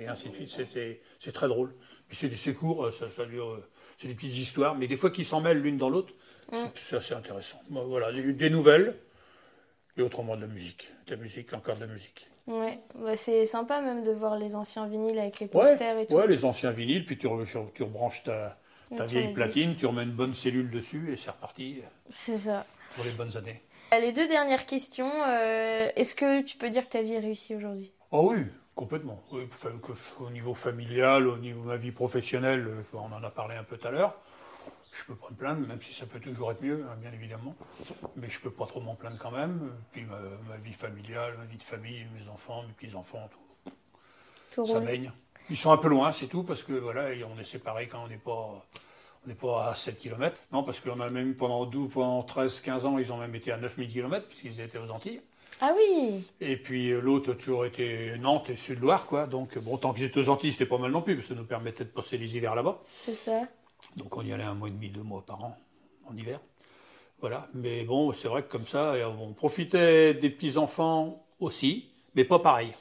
[0.00, 0.48] et ainsi de suite.
[0.48, 1.74] C'était- C'est très drôle.
[2.08, 4.96] Puis c'est c'est court, euh, ça, ça dure, euh, c'est des petites histoires, mais des
[4.96, 6.12] fois qui s'en mêlent l'une dans l'autre,
[6.52, 7.60] c'est- c'est assez intéressant.
[7.68, 8.96] Bon, Voilà, des nouvelles,
[9.96, 10.90] et autrement de la musique.
[11.06, 12.28] De la musique, encore de la musique.
[12.46, 12.78] Ouais.
[13.16, 16.14] C'est sympa même de voir les anciens vinyles avec les Ouais, posters et tout.
[16.14, 18.58] ouais, les anciens vinyles, puis tu, re- tu rebranches ta,
[19.06, 22.64] vieille platine, tu remets une bonne cellule dessus, et c'est reparti C'est ça.
[22.94, 23.62] pour les bonnes années.
[23.92, 25.10] Les deux dernières questions.
[25.26, 27.92] euh, Est-ce que tu peux dire que ta vie est réussie aujourd'hui?
[28.10, 29.22] Oh oui, complètement.
[30.20, 33.64] Au niveau familial, au niveau de ma vie professionnelle, euh, on en a parlé un
[33.64, 34.18] peu tout à l'heure.
[34.92, 37.54] Je peux pas me plaindre, même si ça peut toujours être mieux, hein, bien évidemment.
[38.16, 39.72] Mais je peux pas trop m'en plaindre quand même.
[39.90, 40.18] Puis ma,
[40.48, 43.28] ma vie familiale, ma vie de famille, mes enfants, mes petits-enfants,
[43.64, 43.72] tout,
[44.54, 44.84] Tout ça roule.
[44.86, 45.10] baigne.
[45.50, 48.08] Ils sont un peu loin, c'est tout, parce que voilà, on est séparés quand on
[48.08, 48.62] n'est pas,
[49.24, 50.36] on n'est pas à 7 km.
[50.52, 53.50] Non, parce qu'on a même pendant 12, pendant 13, 15 ans, ils ont même été
[53.50, 55.20] à 9000 km, puisqu'ils étaient aux Antilles.
[55.60, 59.26] Ah oui Et puis euh, l'autre a toujours été Nantes et Sud-Loire, quoi.
[59.26, 61.40] Donc, bon, tant qu'ils étaient aux Antilles, c'était pas mal non plus, parce que ça
[61.40, 62.80] nous permettait de passer les hivers là-bas.
[63.00, 63.42] C'est ça.
[63.96, 65.58] Donc, on y allait un mois et demi, deux mois par an,
[66.08, 66.40] en hiver.
[67.20, 67.48] Voilà.
[67.54, 72.38] Mais bon, c'est vrai que comme ça, et on profitait des petits-enfants aussi, mais pas
[72.38, 72.74] pareil.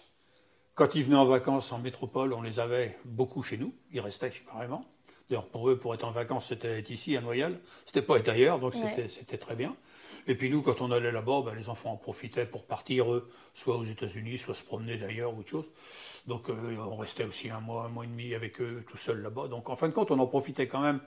[0.73, 3.73] Quand ils venaient en vacances en métropole, on les avait beaucoup chez nous.
[3.91, 4.85] Ils restaient carrément.
[5.29, 7.59] D'ailleurs, pour eux, pour être en vacances, c'était être ici, à Noyal.
[7.85, 9.07] C'était pas être ailleurs, donc Ouais.
[9.09, 9.75] c'était très bien.
[10.27, 13.29] Et puis nous, quand on allait là-bas, ben, les enfants en profitaient pour partir, eux,
[13.53, 15.65] soit aux États-Unis, soit se promener d'ailleurs ou autre chose.
[16.27, 19.21] Donc euh, on restait aussi un mois, un mois et demi avec eux, tout seul
[19.21, 19.47] là-bas.
[19.47, 20.99] Donc en fin de compte, on en profitait quand même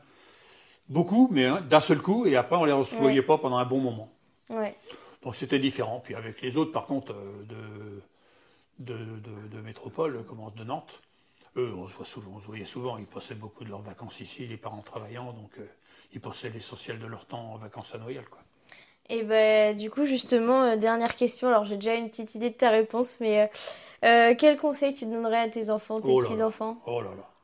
[0.89, 3.27] beaucoup, mais hein, d'un seul coup, et après on les revoyait Ouais.
[3.27, 4.13] pas pendant un bon moment.
[4.51, 4.77] Ouais.
[5.23, 6.01] Donc c'était différent.
[6.01, 7.15] Puis avec les autres, par contre,
[7.49, 8.03] de,
[8.79, 8.95] de,
[9.51, 11.01] de, métropole, comment, de Nantes,
[11.57, 14.47] eux, on se, souvent, on se voyait souvent, ils passaient beaucoup de leurs vacances ici,
[14.47, 15.53] les parents travaillant, donc
[16.13, 18.25] ils passaient l'essentiel de leur temps en vacances à Noël.
[18.29, 18.44] Quoi.
[19.11, 21.49] Et ben, du coup, justement, dernière question.
[21.49, 23.51] Alors, j'ai déjà une petite idée de ta réponse, mais
[24.01, 26.79] quel conseil tu donnerais à tes enfants, tes oh petits-enfants?
[26.87, 27.35] Oh là là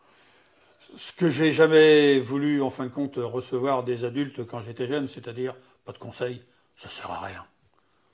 [0.96, 5.08] ce que j'ai jamais voulu, en fin de compte, recevoir des adultes quand j'étais jeune,
[5.08, 5.54] c'est-à-dire
[5.84, 6.42] pas de conseils,
[6.76, 7.44] ça sert à rien.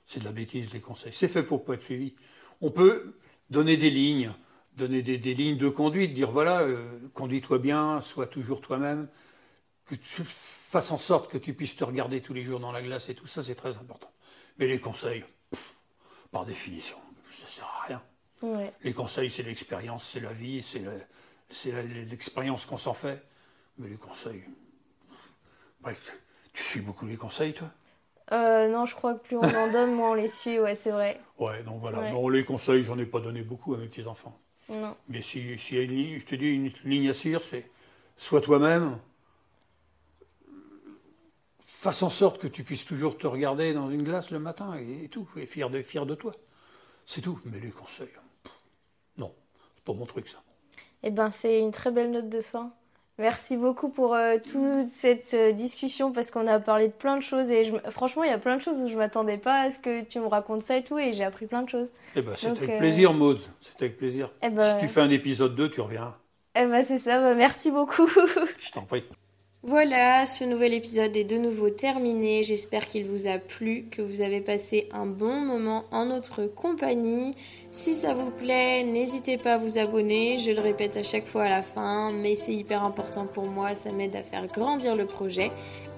[0.05, 1.13] C'est de la bêtise, les conseils.
[1.13, 2.13] C'est fait pour pas être suivi.
[2.61, 3.15] On peut
[3.49, 4.31] donner des lignes,
[4.77, 9.07] donner des, lignes de conduite, dire voilà, euh, conduis-toi bien, sois toujours toi-même,
[9.87, 12.81] que tu fasses en sorte que tu puisses te regarder tous les jours dans la
[12.81, 14.11] glace et tout ça, c'est très important.
[14.59, 15.23] Mais les conseils,
[16.31, 16.97] par définition,
[17.41, 18.01] ça sert à rien.
[18.83, 20.63] Les conseils, c'est l'expérience, c'est la vie,
[21.49, 21.71] c'est
[22.09, 23.23] l'expérience qu'on s'en fait.
[23.77, 24.43] Mais les conseils.
[26.53, 27.69] tu suis beaucoup les conseils, toi?
[28.31, 30.91] Euh, Non, je crois que plus on en donne, moins on les suit, ouais, c'est
[30.91, 31.19] vrai.
[31.39, 32.11] Ouais, donc voilà.
[32.11, 34.37] Non, les conseils, j'en ai pas donné beaucoup à mes petits-enfants.
[34.69, 34.95] Non.
[35.07, 37.69] Mais si, si y a une ligne, je te dis, une ligne à suivre, c'est
[38.17, 38.99] sois toi-même,
[41.77, 45.09] fasse en sorte que tu puisses toujours te regarder dans une glace le matin et,
[45.09, 46.33] tout, et fier de, fier de toi.
[47.05, 47.39] C'est tout.
[47.45, 48.09] Mais les conseils,
[49.17, 49.33] non,
[49.75, 50.41] c'est pas mon truc ça.
[51.03, 52.73] Eh ben, c'est une très belle note de fin.
[53.19, 57.23] Merci beaucoup pour euh, toute cette euh, discussion parce qu'on a parlé de plein de
[57.23, 59.79] choses et franchement il y a plein de choses où je m'attendais pas à ce
[59.79, 61.91] que tu me racontes ça et tout et j'ai appris plein de choses.
[62.15, 64.29] Eh ben, c'était avec euh, plaisir Maude, c'était avec plaisir.
[64.43, 66.15] Eh ben, si tu fais un épisode 2 tu reviens.
[66.53, 68.07] Eh ben c'est ça, bah, merci beaucoup.
[68.07, 69.03] je t'en prie.
[69.63, 72.43] Voilà, ce nouvel épisode est de nouveau terminé.
[72.43, 77.33] J'espère qu'il vous a plu, que vous avez passé un bon moment en notre compagnie.
[77.71, 80.37] Si ça vous plaît, n'hésitez pas à vous abonner.
[80.37, 83.73] Je le répète à chaque fois à la fin, mais c'est hyper important pour moi.
[83.73, 85.51] Ça m'aide à faire grandir le projet.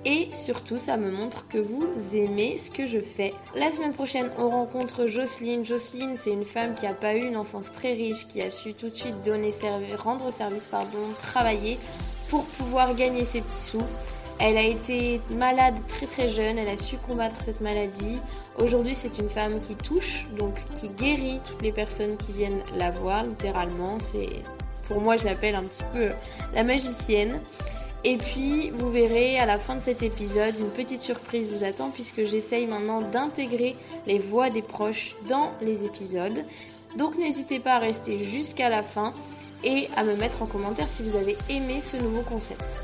[0.05, 3.33] Et surtout, ça me montre que vous aimez ce que je fais.
[3.55, 5.65] La semaine prochaine, on rencontre Jocelyne.
[5.65, 8.73] Jocelyne, c'est une femme qui n'a pas eu une enfance très riche, qui a su
[8.73, 9.49] tout de suite donner
[9.97, 11.77] rendre service, pardon, travailler
[12.29, 13.83] pour pouvoir gagner ses petits sous.
[14.39, 18.19] Elle a été malade très très jeune, elle a su combattre cette maladie.
[18.57, 22.89] Aujourd'hui, c'est une femme qui touche, donc qui guérit toutes les personnes qui viennent la
[22.89, 23.97] voir, littéralement.
[23.99, 24.29] C'est,
[24.87, 26.09] pour moi, je l'appelle un petit peu
[26.53, 27.41] la magicienne.
[28.05, 31.89] Et puis, vous verrez à la fin de cet épisode, une petite surprise vous attend
[31.89, 33.75] puisque j'essaye maintenant d'intégrer
[34.07, 36.45] les voix des proches dans les épisodes.
[36.97, 39.13] Donc, n'hésitez pas à rester jusqu'à la fin
[39.63, 42.83] et à me mettre en commentaire si vous avez aimé ce nouveau concept.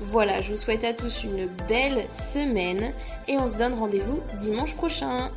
[0.00, 2.92] Voilà, je vous souhaite à tous une belle semaine
[3.26, 5.30] et on se donne rendez-vous dimanche prochain.